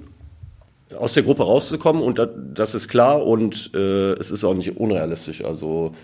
[0.98, 4.76] aus der Gruppe rauszukommen und das, das ist klar und äh, es ist auch nicht
[4.76, 5.44] unrealistisch.
[5.44, 5.94] Also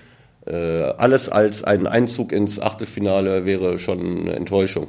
[0.55, 4.88] alles als ein Einzug ins Achtelfinale wäre schon eine Enttäuschung.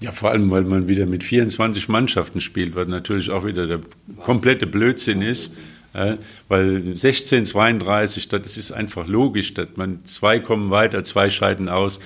[0.00, 3.80] Ja, vor allem, weil man wieder mit 24 Mannschaften spielt, was natürlich auch wieder der
[4.24, 5.56] komplette Blödsinn ist.
[5.94, 6.16] Äh,
[6.48, 11.98] weil 16, 32, das ist einfach logisch, dass man zwei kommen weiter, zwei scheiden aus.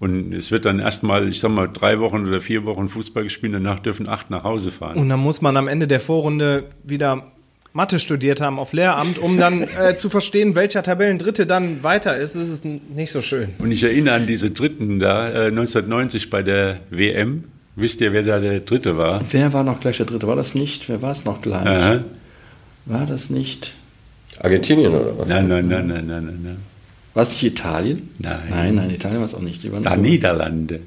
[0.00, 3.54] Und es wird dann erstmal, ich sag mal, drei Wochen oder vier Wochen Fußball gespielt,
[3.54, 4.96] danach dürfen acht nach Hause fahren.
[4.96, 7.32] Und dann muss man am Ende der Vorrunde wieder
[7.72, 12.34] Mathe studiert haben auf Lehramt, um dann äh, zu verstehen, welcher Tabellendritte dann weiter ist.
[12.34, 13.50] Ist n- nicht so schön.
[13.58, 17.44] Und ich erinnere an diese Dritten da, äh, 1990 bei der WM.
[17.76, 19.20] Wisst ihr, wer da der Dritte war?
[19.30, 20.26] Wer war noch gleich der Dritte?
[20.26, 20.88] War das nicht?
[20.88, 21.66] Wer war es noch gleich?
[21.66, 22.02] Aha.
[22.86, 23.72] War das nicht?
[24.40, 25.28] Argentinien oder was?
[25.28, 26.56] Nein, nein, nein, nein, nein, nein, nein.
[27.14, 28.10] War es nicht Italien?
[28.18, 28.38] Nein.
[28.50, 29.62] Nein, nein, Italien war es auch nicht.
[29.62, 30.80] Die waren Da Niederlande.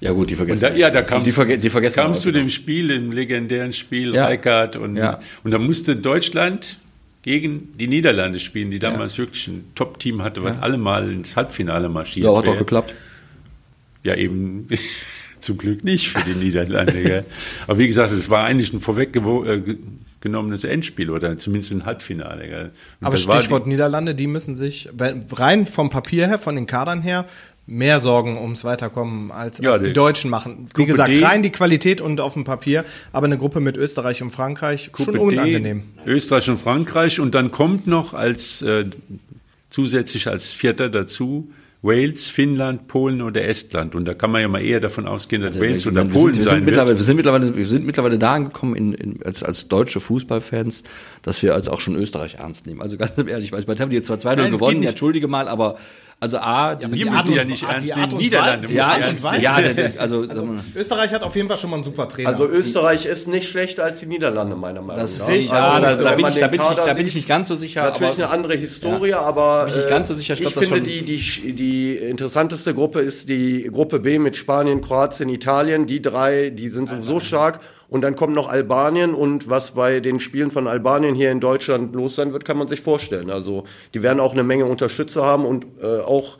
[0.00, 0.62] Ja gut, die vergessen.
[0.62, 0.78] da, wir.
[0.78, 3.72] ja, da die, kamst, die, verge die vergessen kamst auch du dem Spiel, dem legendären
[3.72, 4.26] Spiel, Ja.
[4.26, 5.20] Rijkaard und, Ja.
[5.44, 6.78] und da musste Deutschland
[7.22, 11.90] gegen die Niederlande spielen, die damals wirklich ein Top-Team hatte, was alle mal ins Halbfinale
[11.90, 12.94] marschiert Ja, hat doch geklappt.
[14.02, 14.68] Ja, eben
[15.38, 17.02] zum Glück nicht für die Niederlande.
[17.02, 17.24] gell.
[17.66, 22.48] Aber wie gesagt, es war eigentlich ein vorweggenommenes Endspiel oder zumindest ein Halbfinale.
[22.48, 22.70] Gell.
[23.02, 24.88] Aber Stichwort Niederlande, die müssen sich
[25.32, 27.26] rein vom Papier her, von den Kadern her,
[27.70, 30.66] mehr Sorgen ums Weiterkommen als, Ja, als die, die Deutschen machen.
[30.68, 31.24] Wie Gruppe gesagt, D.
[31.24, 35.12] rein die Qualität und auf dem Papier, aber eine Gruppe mit Österreich und Frankreich Gruppe
[35.12, 35.84] schon unangenehm.
[36.04, 38.86] D, Österreich und Frankreich und dann kommt noch als äh,
[39.70, 41.50] zusätzlich als Vierter dazu
[41.82, 43.94] Wales, Finnland, Polen oder Estland.
[43.94, 46.34] Und da kann man ja mal eher davon ausgehen, dass Wales wir, oder sind- Polen
[46.34, 46.88] wir, sein sind wird.
[46.88, 50.82] wir sind mittlerweile, wir sind mittlerweile da angekommen in, in, als, als deutsche Fußballfans,
[51.22, 52.82] dass wir also auch schon Österreich ernst nehmen.
[52.82, 55.78] Also ganz ehrlich, ich weiß, haben die jetzt zwar 2-0 Nein, gewonnen, entschuldige mal, aber
[56.22, 58.16] Also A, die Wir sind- die müssen ja nicht die ernst nehmen.
[58.18, 59.40] Niederlande ja, ernst nehmen.
[59.40, 59.54] ja,
[59.98, 60.46] also, also
[60.76, 62.28] Österreich hat auf jeden Fall schon mal einen super Trainer.
[62.28, 65.24] Also Österreich ist nicht schlechter als die Niederlande, meiner Meinung das nach.
[65.26, 67.48] sehe ich, also, ja, da, bin ich, da, bin ich, da bin ich nicht ganz
[67.48, 67.84] so sicher.
[67.84, 70.34] Natürlich aber eine andere Historie, aber Bin ich nicht ganz so sicher.
[70.34, 74.18] Ich ich, glaub, das finde, schon- die, die, die interessanteste Gruppe ist die Gruppe B
[74.18, 75.86] mit Spanien, Kroatien, Italien.
[75.86, 77.60] Die drei, die sind sowieso stark.
[77.90, 81.94] Und dann kommt noch Albanien und was bei den Spielen von Albanien hier in Deutschland
[81.94, 83.30] los sein wird, kann man sich vorstellen.
[83.30, 83.64] Also
[83.94, 86.38] die werden auch eine Menge Unterstützer haben und äh, auch,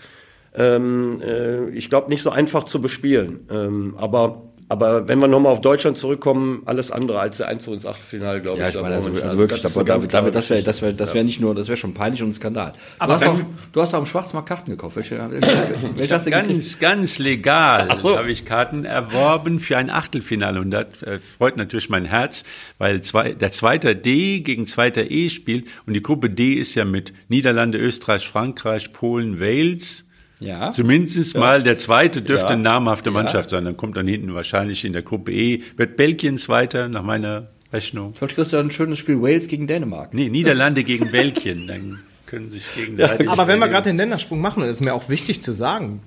[0.54, 3.48] ähm, äh, ich glaube, nicht so einfach zu bespielen.
[3.50, 7.86] Ähm, aber aber wenn wir nochmal auf Deutschland zurückkommen, alles andere als der Einzug ins
[7.86, 8.76] Achtelfinale, glaube Ja, ich.
[8.76, 9.36] ich meine, also, also nicht.
[9.36, 11.76] wirklich, das ganz da, klare das wäre das wär, das wär nicht nur, das wäre
[11.76, 12.74] schon peinlich und ein Skandal.
[13.00, 13.40] Aber du, hast doch,
[13.72, 14.94] du hast doch am Schwarzmarkt Karten gekauft.
[14.94, 16.48] Welche, welche, welche hast du gekriegt?
[16.50, 18.16] Ganz, ganz legal so.
[18.16, 20.60] habe ich Karten erworben für ein Achtelfinale.
[20.60, 22.44] Und das äh, freut natürlich mein Herz,
[22.78, 25.66] weil zwei, der zweite D gegen zweiter E spielt.
[25.86, 30.06] Und die Gruppe D ist ja mit Niederlande, Österreich, Frankreich, Polen, Wales.
[30.40, 30.72] Ja.
[30.72, 32.52] Zumindest mal der zweite dürfte Ja.
[32.52, 33.14] eine namhafte Ja.
[33.14, 33.64] Mannschaft sein.
[33.64, 38.14] Dann kommt dann hinten wahrscheinlich in der Gruppe E, wird Belgien Zweiter nach meiner Rechnung.
[38.14, 40.14] Vielleicht kriegst du ein schönes Spiel Wales gegen Dänemark.
[40.14, 41.66] Nee, Niederlande gegen Belgien.
[41.66, 43.28] Dann können sich gegenseitig.
[43.28, 46.00] Aber wenn wir gerade den Ländersprung machen, und das ist mir auch wichtig zu sagen,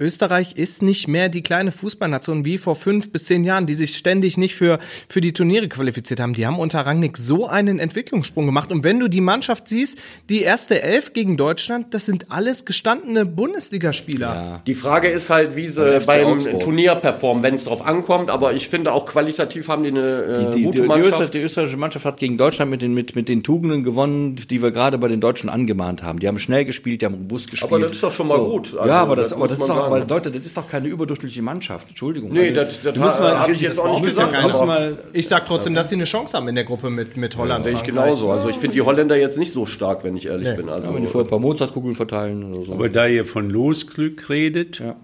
[0.00, 3.94] Österreich ist nicht mehr die kleine Fußballnation wie vor fünf bis zehn Jahren, die sich
[3.94, 6.32] ständig nicht für, für die Turniere qualifiziert haben.
[6.32, 8.72] Die haben unter Rangnick so einen Entwicklungssprung gemacht.
[8.72, 13.24] Und wenn du die Mannschaft siehst, die erste Elf gegen Deutschland, das sind alles gestandene
[13.24, 14.62] Bundesligaspieler.
[14.66, 16.58] Die Frage ist halt, wie sie beim Augsburg.
[16.58, 18.30] Turnier performen, wenn es drauf ankommt.
[18.30, 21.34] Aber ich finde auch qualitativ haben die eine äh, Die, die, gute die, die, Mannschaft.
[21.34, 24.72] Die österreichische Mannschaft hat gegen Deutschland mit den, mit, mit den Tugenden gewonnen, die wir
[24.72, 26.18] gerade bei den Deutschen angemahnt haben.
[26.18, 27.72] Die haben schnell gespielt, die haben robust gespielt.
[27.72, 28.74] Aber das ist doch schon mal gut.
[28.74, 30.08] Also, ja, aber das, das aber das ist man doch, aber sagen.
[30.10, 31.88] Leute, das ist doch keine überdurchschnittliche Mannschaft.
[31.88, 32.32] Entschuldigung.
[32.32, 34.34] Nee, Also, das, das mal- habe ich jetzt auch nicht gesagt.
[34.34, 37.36] aber mal, Ich sag trotzdem, dass sie eine Chance haben in der Gruppe mit, mit
[37.36, 37.64] Holland.
[37.64, 38.30] sehe ich genauso.
[38.30, 40.68] Also ich finde die Holländer jetzt nicht so stark, wenn ich ehrlich bin.
[40.68, 42.72] Also wenn die vorher ein paar Mozartkugeln verteilen oder so.
[42.72, 44.96] Aber da ihr von Losglück redet, Ja.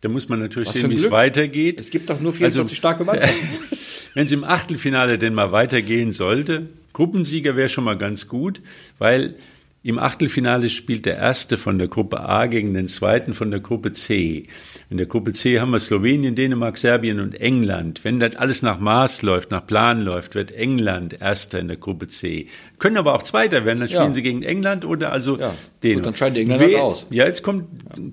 [0.00, 1.80] da muss man natürlich Was sehen, wie es weitergeht.
[1.80, 3.48] Es gibt doch nur 44 Also- starke Mannschaften.
[4.14, 8.60] Wenn es im Achtelfinale denn mal weitergehen sollte, Gruppensieger wäre schon mal ganz gut,
[8.98, 9.36] weil
[9.82, 13.92] im Achtelfinale spielt der erste von der Gruppe A gegen den zweiten von der Gruppe
[13.92, 14.46] C.
[14.90, 18.04] In der Gruppe C haben wir Slowenien, Dänemark, Serbien und England.
[18.04, 22.08] Wenn das alles nach Maß läuft, nach Plan läuft, wird England erster in der Gruppe
[22.08, 22.48] C.
[22.78, 24.12] Können aber auch Zweiter werden, dann spielen Ja.
[24.14, 25.54] sie gegen England oder also Ja.
[25.82, 25.96] Dänemark.
[25.96, 27.06] Und dann scheiden die Engländer Wer- aus.
[27.08, 27.64] Ja, jetzt kommt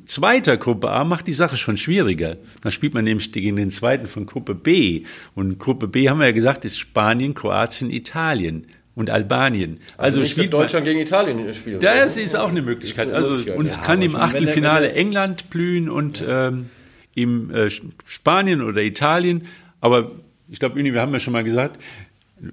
[0.05, 2.37] zweiter Gruppe A, macht die Sache schon schwieriger.
[2.63, 5.03] Dann spielt man nämlich gegen den zweiten von Gruppe B.
[5.35, 9.79] Und Gruppe B haben wir ja gesagt, ist Spanien, Kroatien, Italien und Albanien.
[9.95, 11.79] Also, nicht spielt Deutschland gegen Italien spielen.
[11.79, 13.07] das ist auch eine Möglichkeit.
[13.09, 13.81] eine Also Möglichkeit, uns ja.
[13.83, 16.71] kann im Achtelfinale England blühen und ähm,
[17.13, 17.69] im äh,
[18.05, 19.45] Spanien oder Italien.
[19.81, 20.13] Aber
[20.49, 21.79] ich glaube, Uni, wir haben ja schon mal gesagt,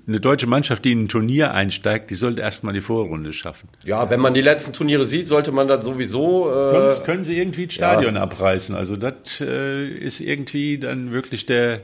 [0.06, 3.70] eine deutsche Mannschaft, die in ein Turnier einsteigt, die sollte erstmal die Vorrunde schaffen.
[3.86, 6.50] Ja, wenn man die letzten Turniere sieht, sollte man das sowieso.
[6.50, 8.74] Äh, Sonst können sie irgendwie das Stadion abreißen.
[8.74, 11.80] Also das äh, ist irgendwie dann wirklich der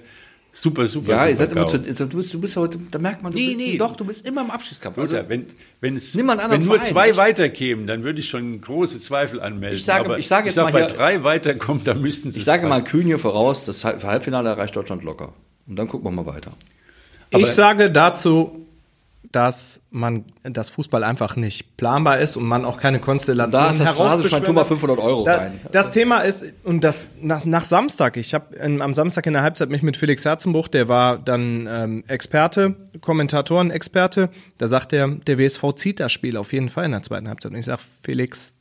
[0.53, 3.22] super, super, Ja, super ihr seid immer zu, du bist, du bist heute, da merkt
[3.22, 3.78] man, du Nee, bist, nee.
[3.78, 4.98] doch, du bist immer im Abschiedskampf.
[4.98, 5.46] Also, Lothar, wenn,
[5.80, 7.16] wenn, es, wenn nur Verein, zwei echt.
[7.18, 9.76] weiterkämen, dann würde ich schon große Zweifel anmelden.
[9.76, 12.40] Ich sage- Aber ich sage jetzt sag, mal bei hier- drei weiterkommen, dann müssten sie
[12.40, 15.32] ich sage mal kühn hier voraus, das Halb- Halbfinale erreicht Deutschland locker.
[15.66, 16.53] Und dann gucken wir mal weiter.
[17.30, 18.66] Ich sage dazu,
[19.33, 23.78] dass man, dass Fußball einfach nicht planbar ist und man auch keine Konstellation Da ist
[23.81, 25.61] das Phrasenschwein, tu mal 500 Euro da, rein.
[25.70, 29.70] Das Thema ist, und das nach, nach Samstag, ich habe am Samstag in der Halbzeit
[29.70, 35.62] mich mit Felix Herzenbruch, der war dann ähm, Experte, Kommentatoren-Experte, da sagt er, der WSV
[35.76, 37.53] zieht das Spiel auf jeden Fall in der zweiten Halbzeit.
[37.53, 38.53] Und ich sage, Felix,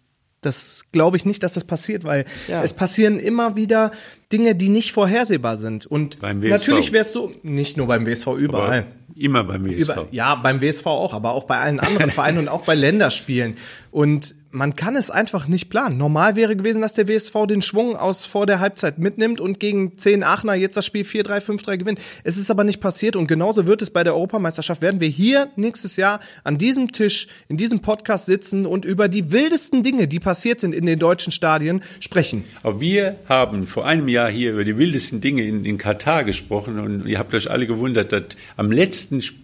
[0.41, 2.63] das glaube ich nicht, dass das passiert, weil Ja.
[2.63, 3.91] es passieren immer wieder
[4.31, 5.85] Dinge, die nicht vorhersehbar sind.
[5.85, 6.51] Und Beim WSV.
[6.67, 8.79] natürlich wärst du, nicht nur beim WSV, überall.
[8.79, 8.87] Aber
[9.19, 9.83] immer beim WSV.
[9.83, 13.55] Über, ja, beim WSV auch, aber auch bei allen anderen Vereinen und auch bei Länderspielen.
[13.91, 15.97] Und man kann es einfach nicht planen.
[15.97, 19.97] Normal wäre gewesen, dass der WSV den Schwung aus vor der Halbzeit mitnimmt und gegen
[19.97, 21.99] 10 Aachener jetzt das Spiel 4-3, 5-3 gewinnt.
[22.23, 24.81] Es ist aber nicht passiert und genauso wird es bei der Europameisterschaft.
[24.81, 29.31] Werden wir hier nächstes Jahr an diesem Tisch, in diesem Podcast sitzen und über die
[29.31, 32.43] wildesten Dinge, die passiert sind in den deutschen Stadien, sprechen.
[32.63, 36.79] Aber wir haben vor einem Jahr hier über die wildesten Dinge in, in Katar gesprochen
[36.79, 38.23] und ihr habt euch alle gewundert, dass
[38.57, 39.37] am letzten Sp-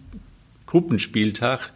[0.66, 1.70] Gruppenspieltag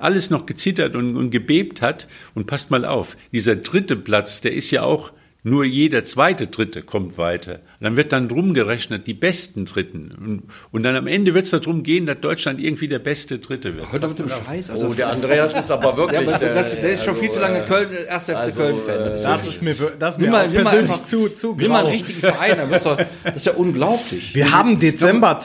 [0.00, 2.08] alles noch gezittert und, und gebebt hat.
[2.34, 6.82] Und passt mal auf, dieser dritte Platz, der ist ja auch nur jeder zweite Dritte
[6.82, 7.54] kommt weiter.
[7.54, 10.12] Und dann wird dann drum gerechnet, die besten Dritten.
[10.20, 13.74] Und, und dann am Ende wird es darum gehen, dass Deutschland irgendwie der beste Dritte
[13.74, 13.90] wird.
[13.90, 14.70] Hört doch mit dem Scheiß.
[14.70, 16.20] oh, der Andreas ist aber wirklich.
[16.20, 19.00] ja, aber der, das, der ist schon viel zu lange Köln, erster FC also, Köln-Fan.
[19.00, 21.54] äh, Das ist Das ist mir, das ist Nimm mir mal, persönlich einfach, zu, zu
[21.56, 21.92] nimm mal einen grau.
[21.92, 24.34] richtigen Verein, wirst du, das ist ja unglaublich.
[24.34, 25.38] Wir haben Dezember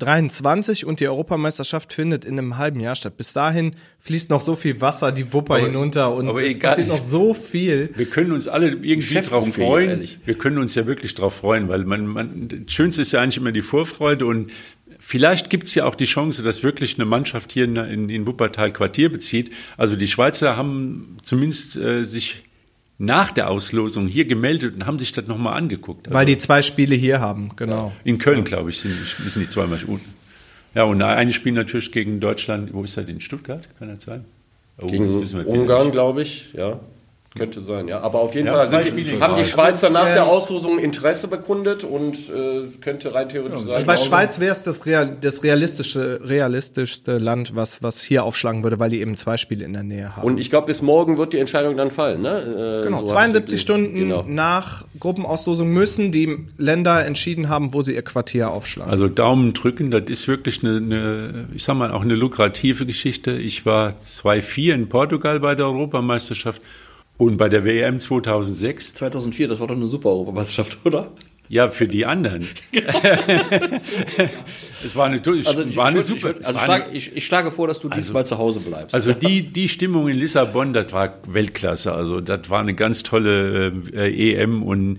[0.00, 3.16] 23 und die Europameisterschaft findet in einem halben Jahr statt.
[3.16, 6.70] Bis dahin fließt noch so viel Wasser die Wupper Aber- hinunter und es egal.
[6.70, 7.90] passiert noch so viel.
[7.96, 9.90] Wir können uns alle irgendwie drauf unfähig, freuen.
[9.90, 10.18] ehrlich.
[10.24, 13.36] Wir können uns ja wirklich drauf freuen, weil man, man, das Schönste ist ja eigentlich
[13.36, 14.50] immer die Vorfreude und
[14.98, 18.26] vielleicht gibt es ja auch die Chance, dass wirklich eine Mannschaft hier in, in, in
[18.26, 19.50] Wuppertal Quartier bezieht.
[19.76, 22.42] Also die Schweizer haben zumindest äh, sich
[23.00, 26.06] nach der Auslosung hier gemeldet und haben sich das nochmal angeguckt.
[26.08, 27.92] Also Weil die zwei Spiele hier haben, genau.
[28.04, 28.94] in Köln, glaube ich, sind,
[29.24, 30.14] müssen die zweimal unten.
[30.74, 32.74] Ja, und eine Spiel natürlich gegen Deutschland.
[32.74, 33.08] Wo ist das?
[33.08, 33.66] In Stuttgart?
[33.78, 34.26] Kann das sein?
[34.78, 36.78] Oh, das Gegen wieder Ungarn, glaube ich, ja.
[37.38, 38.00] Könnte sein, ja.
[38.00, 39.44] Aber auf jeden Ja, Fall sind, haben die.
[39.44, 43.70] Schweizer nach der Auslosung Interesse bekundet und äh, könnte rein theoretisch sein.
[43.72, 48.64] Also bei Schweiz wäre es das, Real, das realistische, realistischste Land, was, was hier aufschlagen
[48.64, 50.24] würde, weil die eben zwei Spiele in der Nähe haben.
[50.26, 52.80] Und ich glaube, bis morgen wird die Entscheidung dann fallen, ne?
[52.82, 54.24] Äh, Genau, so hab ich 72 das- Stunden Genau.
[54.26, 58.90] nach Gruppenauslosung müssen die Länder entschieden haben, wo sie ihr Quartier aufschlagen.
[58.90, 63.30] Also Daumen drücken, das ist wirklich eine, eine, ich sag mal, auch eine lukrative Geschichte.
[63.32, 66.60] Ich war 2-4 in Portugal bei der Europameisterschaft
[67.20, 68.94] und bei der WM 2006.
[68.94, 71.12] 2004, das war doch eine super Europameisterschaft, oder?
[71.48, 72.46] Ja, für die anderen.
[74.84, 76.34] es war eine, Also war eine ich, super.
[76.38, 78.94] Ich, also schlag, eine- ich, ich schlage vor, dass du diesmal zu Hause bleibst.
[78.94, 81.92] Also die, die Stimmung in Lissabon, das war Weltklasse.
[81.92, 84.98] Also das war eine ganz tolle äh, EM und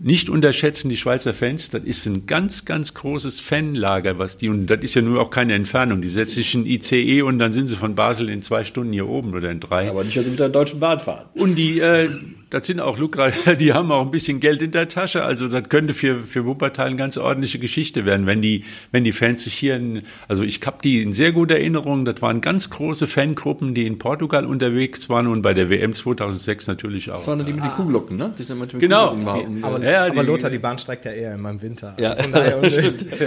[0.00, 1.70] nicht unterschätzen die Schweizer Fans.
[1.70, 5.30] Das ist ein ganz, ganz großes Fanlager, was die, und das ist ja nur auch
[5.30, 6.00] keine Entfernung.
[6.00, 9.08] Die setzen sich in ICE und dann sind sie von Basel in zwei Stunden hier
[9.08, 9.90] oben oder in drei.
[9.90, 11.26] aber nicht, wenn sie mit der Deutschen Bahn fahren.
[11.34, 12.08] Und die, äh,
[12.50, 13.30] das sind auch Lukra,
[13.60, 15.24] die haben auch ein bisschen Geld in der Tasche.
[15.24, 19.12] Also das könnte für, für Wuppertal eine ganz ordentliche Geschichte werden, wenn die, wenn die
[19.12, 22.04] Fans sich hier, in, also ich habe die in sehr guter Erinnerung.
[22.04, 26.66] Das waren ganz große Fangruppen, die in Portugal unterwegs waren und bei der WM 2006
[26.68, 27.16] natürlich auch.
[27.18, 28.32] Das waren die mit den Kuhglocken, ne?
[28.38, 29.10] Die sind mit den Genau.
[29.10, 31.96] Kuhglocken aber, ja, aber die- Lothar, die Bahn streikt ja eher immer im Winter.
[32.00, 32.10] Ja.
[32.10, 32.72] Also von daher, und,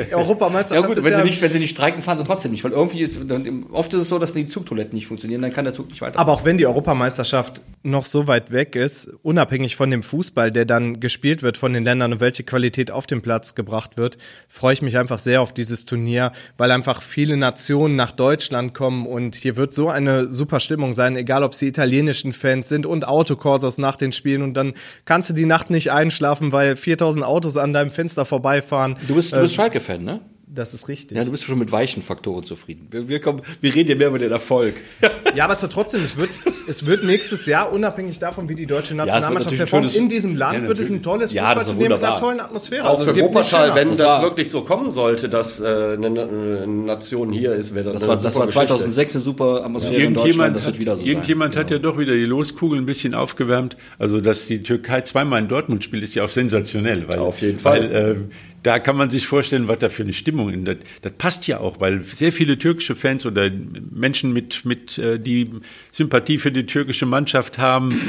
[0.09, 2.51] Ja Europameisterschaft gut, ist wenn ja, sie, nicht, wenn sie nicht streiken, fahren sie trotzdem
[2.51, 2.63] nicht.
[2.63, 5.65] Weil irgendwie ist, dann, oft ist es so, dass die Zugtoiletten nicht funktionieren, dann kann
[5.65, 6.19] der Zug nicht weiter.
[6.19, 10.65] Aber auch wenn die Europameisterschaft noch so weit weg ist, unabhängig von dem Fußball, der
[10.65, 14.73] dann gespielt wird von den Ländern und welche Qualität auf den Platz gebracht wird, freue
[14.73, 19.35] ich mich einfach sehr auf dieses Turnier, weil einfach viele Nationen nach Deutschland kommen und
[19.35, 23.77] hier wird so eine super Stimmung sein, egal ob sie italienischen Fans sind und Autokorsas
[23.77, 24.73] nach den Spielen und dann
[25.05, 28.97] kannst du die Nacht nicht einschlafen, weil 4000 Autos an deinem Fenster vorbeifahren.
[29.07, 30.21] du bist, du bist Schalke-Fan, ne?
[30.53, 31.15] Das ist richtig.
[31.17, 32.87] Ja, du bist schon mit weichen Faktoren zufrieden.
[32.91, 34.75] Wir, wir, kommen, wir reden ja mehr über den Erfolg.
[35.33, 36.29] Ja, aber es wird trotzdem, es wird,
[36.67, 40.35] es wird nächstes Jahr, unabhängig davon, wie die deutsche Nationalmannschaft ein performt, schönes- in diesem
[40.35, 42.83] Land wird es ein tolles Ja, Fußballturnier mit einer tollen Atmosphäre.
[42.83, 47.31] Auch Also, für Wuppertal, wenn Das wirklich so kommen sollte, dass äh, eine, eine Nation
[47.31, 48.67] hier ist, wäre das, Das eine war, das super war Geschichte.
[48.67, 50.17] 2006 eine super Atmosphäre in Deutschland.
[50.17, 51.63] Irgendjemand, Das hat, wird wieder so irgendjemand sein.
[51.63, 53.77] hat ja doch wieder die Loskugel ein bisschen aufgewärmt.
[53.97, 57.07] Also, dass die Türkei zweimal in Dortmund spielt, ist ja auch sensationell.
[57.07, 57.89] Weil, Auf jeden Fall.
[57.93, 58.15] Weil, äh,
[58.63, 61.59] da kann man sich vorstellen, was da für eine Stimmung in das, das passt ja
[61.59, 63.49] auch, weil sehr viele türkische Fans oder
[63.91, 65.49] Menschen mit, mit äh, die
[65.91, 68.01] Sympathie für die türkische Mannschaft haben,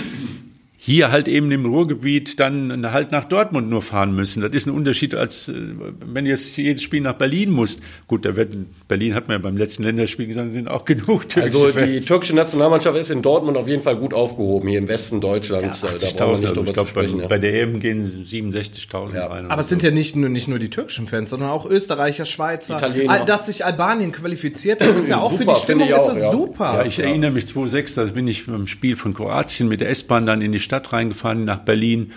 [0.85, 4.43] hier halt eben im Ruhrgebiet dann halt nach Dortmund nur fahren müssen.
[4.43, 5.53] Das ist ein Unterschied, als äh,
[6.05, 7.81] wenn du jetzt jedes Spiel nach Berlin musst.
[8.09, 8.57] Gut, da wird
[8.89, 12.05] Berlin hat man ja beim letzten Länderspiel gesagt, sind auch genug türkische Also die Fans.
[12.07, 15.85] türkische Nationalmannschaft ist in Dortmund auf jeden Fall gut aufgehoben, hier im Westen Deutschlands.
[15.85, 17.27] Äh, da brauchen wir 80.000, nicht also ich glaube, bei, ja.
[17.29, 19.27] bei der EM gehen 67.000 Ja.
[19.29, 19.47] rein.
[19.53, 22.77] Aber es sind ja nicht nur, nicht nur die türkischen Fans, sondern auch Österreicher, Schweizer.
[22.77, 23.13] Italiener.
[23.13, 26.07] Al- Dass sich Albanien qualifiziert hat, ist ja auch für Super, die Stimmung auch, ist
[26.09, 26.33] das ja.
[26.33, 26.65] super.
[26.81, 30.27] Ja, ich erinnere mich 2006, da bin ich beim Spiel von Kroatien mit der S-Bahn
[30.27, 32.13] dann in die Stadt reingefahren, nach Berlin.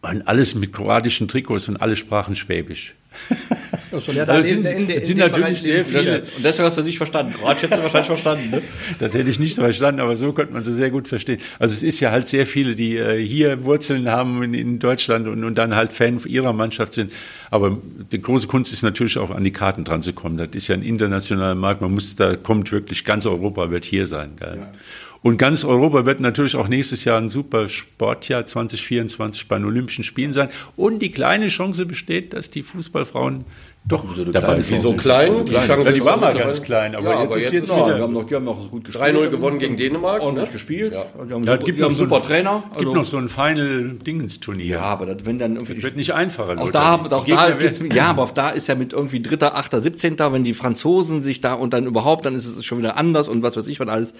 [0.00, 2.94] Und alles mit kroatischen Trikots und alle sprachen Schwäbisch.
[4.14, 6.20] ja, da Also sind- in in sind natürlich sehr viele.
[6.36, 7.32] Und deswegen hast du nicht verstanden.
[7.32, 8.50] Gerade hättest du wahrscheinlich verstanden.
[8.50, 8.62] Ne?
[9.00, 11.40] Das hätte ich nicht so verstanden, aber so konnte man sie sehr gut verstehen.
[11.58, 15.26] Also es ist ja halt sehr viele, die äh, hier Wurzeln haben in, in Deutschland
[15.26, 17.12] und, und dann halt Fan ihrer Mannschaft sind.
[17.50, 17.76] Aber
[18.12, 20.36] die große Kunst ist natürlich auch an die Karten dran zu kommen.
[20.36, 21.80] Das ist ja ein internationaler Markt.
[21.80, 24.32] Man muss, da kommt wirklich ganz Europa wird hier sein.
[24.38, 24.58] Gell?
[25.22, 30.04] Und ganz Europa wird natürlich auch nächstes Jahr ein super Sportjahr 2024 bei den Olympischen
[30.04, 30.48] Spielen sein.
[30.76, 33.44] Und die kleine Chance besteht, dass die Fußballfrauen
[33.84, 34.76] doch dabei kleine sind.
[34.76, 36.44] Die so klein, die Chance Ja, die war mal dabei.
[36.44, 37.96] ganz klein, aber Ja, jetzt aber ist jetzt jetzt wieder.
[37.96, 39.04] die haben, noch, die haben auch gut gespielt.
[39.16, 40.20] 3-0 gewonnen gegen Dänemark.
[40.20, 40.52] Ordentlich ne?
[40.52, 40.92] gespielt.
[40.92, 41.04] Ja.
[41.26, 42.62] Die haben, Ja, gibt die noch haben so ein- super Trainer.
[42.76, 44.66] gibt Also- noch so ein Final-Dingensturnier.
[44.66, 45.82] Ja, aber das, wenn dann irgendwie.
[45.82, 46.60] Wird nicht einfacher.
[46.60, 49.80] Auch da, auch da geht's ja, aber auch da ist ja mit irgendwie dritter, achter,
[49.80, 53.28] siebzehnter, wenn die Franzosen sich da und dann überhaupt, dann ist es schon wieder anders
[53.28, 54.14] und was weiß ich was alles.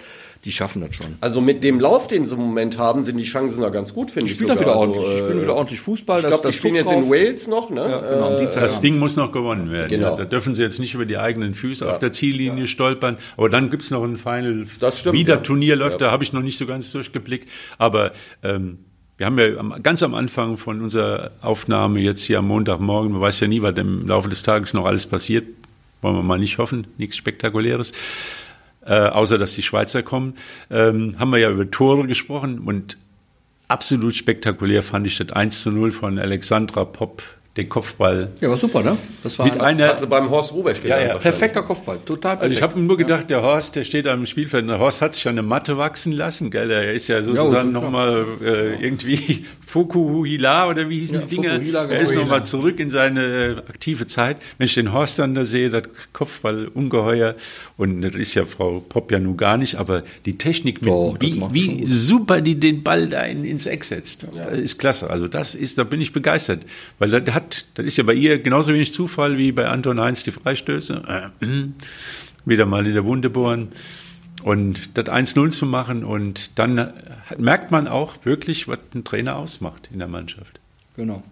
[0.45, 1.15] Die schaffen das schon.
[1.19, 4.09] Also mit dem Lauf, den sie im Moment haben, sind die Chancen da ganz gut,
[4.09, 4.37] finde ich.
[4.37, 5.03] spielen wieder ordentlich.
[5.05, 6.21] Also, äh, spielen wieder ordentlich Fußball.
[6.21, 7.81] Ich glaube, die spielen jetzt in Wales noch, ne?
[7.81, 8.45] Ja, genau, Äh.
[8.53, 9.89] Das Ding muss noch gewonnen werden.
[9.89, 10.11] Genau.
[10.11, 13.17] Ja, da dürfen sie jetzt nicht über die eigenen Füße auf der Ziellinie stolpern.
[13.35, 14.65] Aber dann gibt's noch ein Final.
[14.79, 15.41] Das stimmt, Wie das ja.
[15.41, 16.07] Turnier läuft, Ja.
[16.07, 17.49] da habe ich noch nicht so ganz durchgeblickt.
[17.77, 18.79] Aber ähm,
[19.17, 23.19] wir haben ja am, ganz am Anfang von unserer Aufnahme jetzt hier am Montagmorgen, man
[23.19, 25.45] weiß ja nie, was im Laufe des Tages noch alles passiert,
[26.01, 27.91] wollen wir mal nicht hoffen, nichts Spektakuläres.
[28.89, 30.33] Äh, außer dass die Schweizer kommen,
[30.71, 32.97] ähm, haben wir ja über Tore gesprochen und
[33.67, 37.21] absolut spektakulär fand ich das 1 zu 0 von Alexandra Popp
[37.57, 38.29] den Kopfball.
[38.41, 38.95] Ja, war super, ne?
[39.23, 41.03] Das war mit einer, hat sie beim Horst Rubesch gelernt.
[41.03, 41.17] Ja, ja.
[41.17, 42.43] Perfekter Kopfball, total perfekt.
[42.43, 45.23] Also ich habe nur gedacht, der Horst, der steht am Spielfeld, der Horst hat sich
[45.23, 46.69] ja eine Matte wachsen lassen, gell?
[46.69, 51.89] Er ist ja sozusagen ja, nochmal äh, irgendwie Fukuhila oder wie hießen ja, die Dinger?
[51.89, 54.37] Er ist nochmal zurück in seine äh, aktive Zeit.
[54.57, 55.83] Wenn ich den Horst dann da sehe, das
[56.13, 57.35] Kopfball ungeheuer
[57.77, 61.17] und das ist ja Frau Popp ja nun gar nicht, aber die Technik, mit, Doch,
[61.19, 64.45] wie, wie super die den Ball da in, ins Eck setzt, ja.
[64.45, 65.09] ist klasse.
[65.09, 66.61] Also das ist, da bin ich begeistert,
[66.99, 70.23] weil der hat das ist ja bei ihr genauso wenig Zufall wie bei Anton Heinz
[70.23, 71.31] die Freistöße.
[71.41, 71.73] Äh, hm,
[72.45, 73.69] wieder mal in der Wunde bohren
[74.43, 76.93] und das 1-0 zu machen und dann
[77.37, 80.59] merkt man auch wirklich, was ein Trainer ausmacht in der Mannschaft.
[80.95, 81.23] Genau.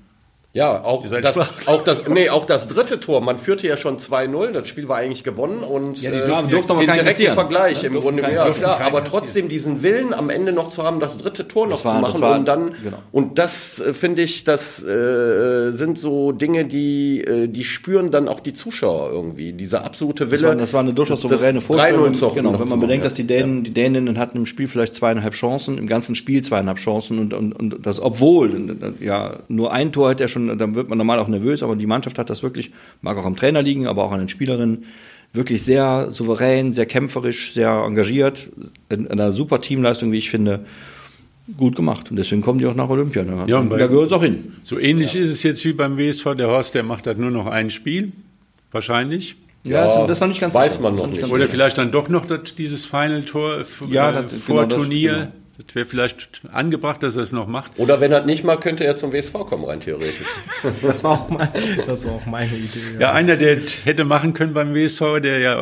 [0.57, 1.37] Ja, auch das,
[1.67, 3.21] auch, das, nee, auch das dritte Tor.
[3.21, 6.71] Man führte ja schon 2-0, das Spiel war eigentlich gewonnen und ja, die äh, durften
[6.71, 8.23] aber den direkten Vergleich ja, im Grunde.
[8.23, 11.85] Ja, klar, aber trotzdem diesen Willen am Ende noch zu haben, das dritte Tor noch
[11.85, 12.97] war, zu machen war, und dann genau.
[13.11, 18.27] und das äh, finde ich, das äh, sind so Dinge, die äh, die spüren dann
[18.27, 19.53] auch die Zuschauer irgendwie.
[19.53, 20.41] Dieser absolute Wille.
[20.41, 22.13] Das war, das war eine durchaus souveräne Vorstellung.
[22.33, 25.77] Genau, wenn man bedenkt, dass die Dänen, die Däninnen hatten im Spiel vielleicht zweieinhalb Chancen,
[25.77, 30.23] im ganzen Spiel zweieinhalb Chancen und und, und das obwohl ja nur ein Tor hätte
[30.23, 32.71] er schon dann wird man normal auch nervös, aber die Mannschaft hat das wirklich,
[33.01, 34.85] mag auch am Trainer liegen, aber auch an den Spielerinnen,
[35.33, 38.49] wirklich sehr souverän, sehr kämpferisch, sehr engagiert,
[38.89, 40.61] in einer super Teamleistung, wie ich finde,
[41.55, 42.09] gut gemacht.
[42.09, 43.23] Und deswegen kommen die auch nach Olympia.
[43.23, 43.45] Ne?
[43.47, 44.53] Ja, und da gehört es auch hin.
[44.63, 45.21] So ähnlich ja.
[45.21, 46.35] ist es jetzt wie beim WSV.
[46.35, 48.11] Der Horst, der macht halt nur noch ein Spiel,
[48.71, 49.35] wahrscheinlich.
[49.63, 50.83] Ja, ja, das war nicht ganz Weiß sicher.
[50.83, 51.23] man noch nicht.
[51.23, 55.31] Oder vielleicht dann doch noch das, dieses Final-Tor ja, äh, vor genau Turnier.
[55.57, 57.71] Das, wäre vielleicht angebracht, dass er es noch macht.
[57.77, 60.27] Oder wenn er nicht mal, könnte er zum WSV kommen, rein theoretisch.
[60.83, 61.49] das, war auch mein,
[61.87, 62.79] das war auch meine Idee.
[62.93, 62.99] Ja.
[62.99, 65.57] ja, einer, der hätte machen können beim WSV, der ja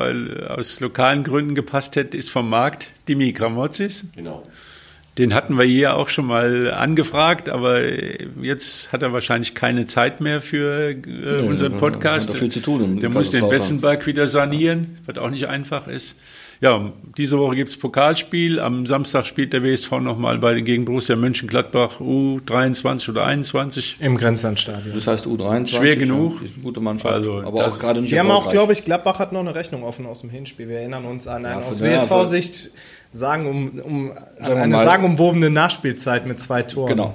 [0.54, 4.10] aus lokalen Gründen gepasst hätte, ist vom Markt Dimi Gramozis.
[4.16, 4.44] Genau.
[5.18, 7.82] Den hatten wir hier auch schon mal angefragt, aber
[8.42, 12.32] jetzt hat er wahrscheinlich keine Zeit mehr für äh, nee, unseren Podcast.
[12.32, 13.00] Hat viel zu tun.
[13.00, 16.20] Der muss den Betzenberg wieder sanieren, was auch nicht einfach ist
[16.62, 18.60] ja, diese Woche gibt es Pokalspiel.
[18.60, 23.98] Am Samstag spielt der WSV nochmal bei gegen Borussia Mönchengladbach U23 oder 21.
[24.00, 24.94] Im Grenzlandstadion.
[24.96, 25.68] Das heißt U23.
[25.76, 26.42] Schwer genug.
[26.42, 27.14] Ist eine gute Mannschaft.
[27.14, 29.84] Also aber auch gerade nicht Wir haben auch, glaube ich, Gladbach hat noch eine Rechnung
[29.84, 30.70] offen aus dem Hinspiel.
[30.70, 32.72] Wir erinnern uns an einen ja, aus WSV-Sicht
[33.12, 36.90] sagen um, um eine sagenumwobene Nachspielzeit mit zwei Toren.
[36.90, 37.14] Genau.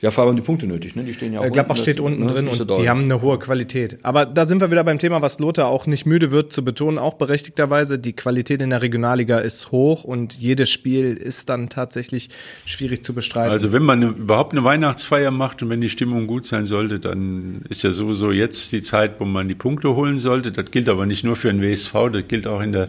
[0.00, 1.04] Ja, vor allem die Punkte nötig, ne?
[1.04, 2.32] Die stehen ja auch äh, Gladbach unten, steht unten ne?
[2.32, 3.98] drin und die haben eine hohe Qualität.
[4.02, 6.98] Aber da sind wir wieder beim Thema, was Lothar auch nicht müde wird zu betonen,
[6.98, 7.98] auch berechtigterweise.
[7.98, 12.28] Die Qualität in der Regionalliga ist hoch und jedes Spiel ist dann tatsächlich
[12.64, 13.50] schwierig zu bestreiten.
[13.50, 17.00] Also wenn man eine, überhaupt eine Weihnachtsfeier macht und wenn die Stimmung gut sein sollte,
[17.00, 20.52] dann ist ja sowieso jetzt die Zeit, wo man die Punkte holen sollte.
[20.52, 22.88] Das gilt aber nicht nur für den WSV, das gilt auch in der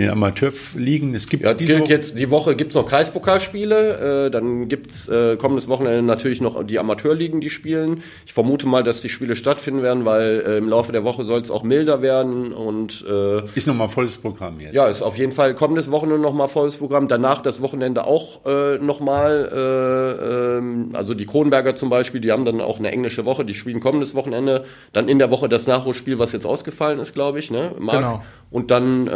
[0.00, 1.14] den Amateurligen.
[1.14, 5.08] Es gibt ja, gilt jetzt die Woche gibt es noch Kreispokalspiele, äh, dann gibt es
[5.08, 8.02] äh, kommendes Wochenende natürlich noch die Amateurligen, die spielen.
[8.26, 11.40] Ich vermute mal, dass die Spiele stattfinden werden, weil äh, im Laufe der Woche soll
[11.40, 14.74] es auch milder werden und äh, ist nochmal volles Programm jetzt.
[14.74, 17.06] Ja, ist auf jeden Fall kommendes Wochenende nochmal volles Programm.
[17.06, 19.50] Danach das Wochenende auch äh, nochmal.
[19.52, 23.54] Äh, ähm, also die Kronberger zum Beispiel, die haben dann auch eine englische Woche, die
[23.54, 24.64] spielen kommendes Wochenende.
[24.92, 27.72] Dann in der Woche das Nachholspiel, was jetzt ausgefallen ist, glaube ich, ne?
[27.78, 27.98] Marc?
[27.98, 28.22] Genau.
[28.50, 29.12] Und dann äh,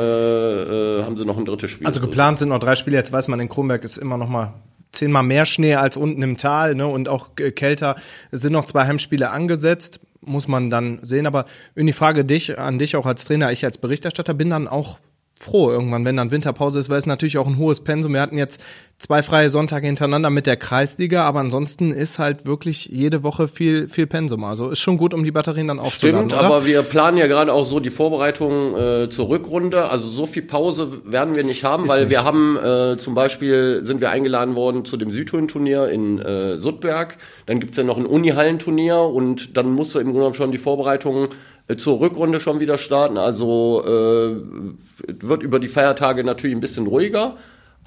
[0.75, 1.87] äh, haben sie noch ein drittes Spiel.
[1.87, 2.97] Also geplant sind noch drei Spiele.
[2.97, 4.55] Jetzt weiß man, in Kronberg ist immer noch mal
[4.93, 6.87] zehnmal mehr Schnee als unten im Tal ne?
[6.87, 7.97] und auch kälter.
[8.31, 11.27] Es sind noch zwei Heimspiele angesetzt, muss man dann sehen.
[11.27, 11.45] Aber
[11.75, 14.99] in die Frage dich, an dich auch als Trainer, ich als Berichterstatter bin dann auch
[15.39, 18.15] froh irgendwann, wenn dann Winterpause ist, weil es natürlich auch ein hohes Pensum.
[18.15, 18.63] Wir hatten jetzt
[18.99, 23.89] zwei freie Sonntage hintereinander mit der Kreisliga, aber ansonsten ist halt wirklich jede Woche viel,
[23.89, 24.45] viel Pensum.
[24.45, 26.31] Also ist schon gut, um die Batterien dann aufzuladen.
[26.31, 29.91] Stimmt, aber wir planen ja gerade auch so die Vorbereitung äh, zur Rückrunde.
[29.91, 32.11] Also so viel Pause werden wir nicht haben, ist weil nicht.
[32.11, 37.19] wir haben äh, zum Beispiel sind wir eingeladen worden zu dem Südhöhen-Turnier in äh, Suttberg.
[37.47, 41.29] Dann gibt's ja noch ein Unihallenturnier und dann musste im Grunde schon die Vorbereitung äh,
[41.77, 43.17] zur Rückrunde schon wieder starten.
[43.19, 44.37] Also äh,
[45.21, 47.37] wird über die Feiertage natürlich ein bisschen ruhiger.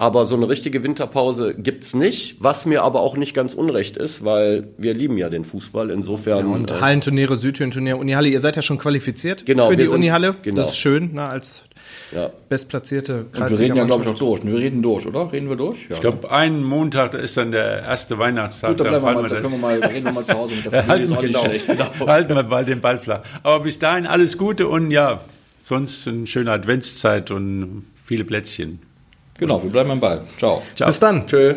[0.00, 4.24] Aber so eine richtige Winterpause gibt's nicht, was mir aber auch nicht ganz unrecht ist,
[4.24, 5.90] weil wir lieben ja den Fußball.
[5.90, 6.46] Insofern.
[6.46, 9.94] Ja, und äh, Hallenturniere, Südhöhenturnier, Unihalle, ihr seid ja schon qualifiziert genau, für die sind,
[9.94, 10.36] Unihalle.
[10.42, 10.58] Genau.
[10.58, 11.64] Das ist schön, ne, als
[12.12, 12.30] ja.
[12.48, 13.50] bestplatzierte Kreisliga.
[13.50, 14.44] Wir reden ja, glaube ich, auch durch.
[14.44, 15.32] Wir reden durch, oder?
[15.32, 15.88] Reden wir durch?
[15.88, 18.70] Ja, ich glaube, einen Montag ist dann der erste Weihnachtstag.
[18.70, 20.72] Gut, da, bleiben wir mal, da können wir mal, reden wir mal zu Hause mit
[20.72, 21.16] der Familie.
[21.16, 21.44] halten, genau.
[21.66, 22.06] genau.
[22.06, 23.22] halten wir mal den Ball flach.
[23.42, 25.20] Aber bis dahin alles Gute und ja,
[25.64, 28.80] sonst eine schöne Adventszeit und viele Plätzchen.
[29.38, 30.22] Genau, wir bleiben am Ball.
[30.38, 30.62] Ciao.
[30.74, 30.88] Ciao.
[30.88, 31.26] Bis dann.
[31.26, 31.54] Tschö.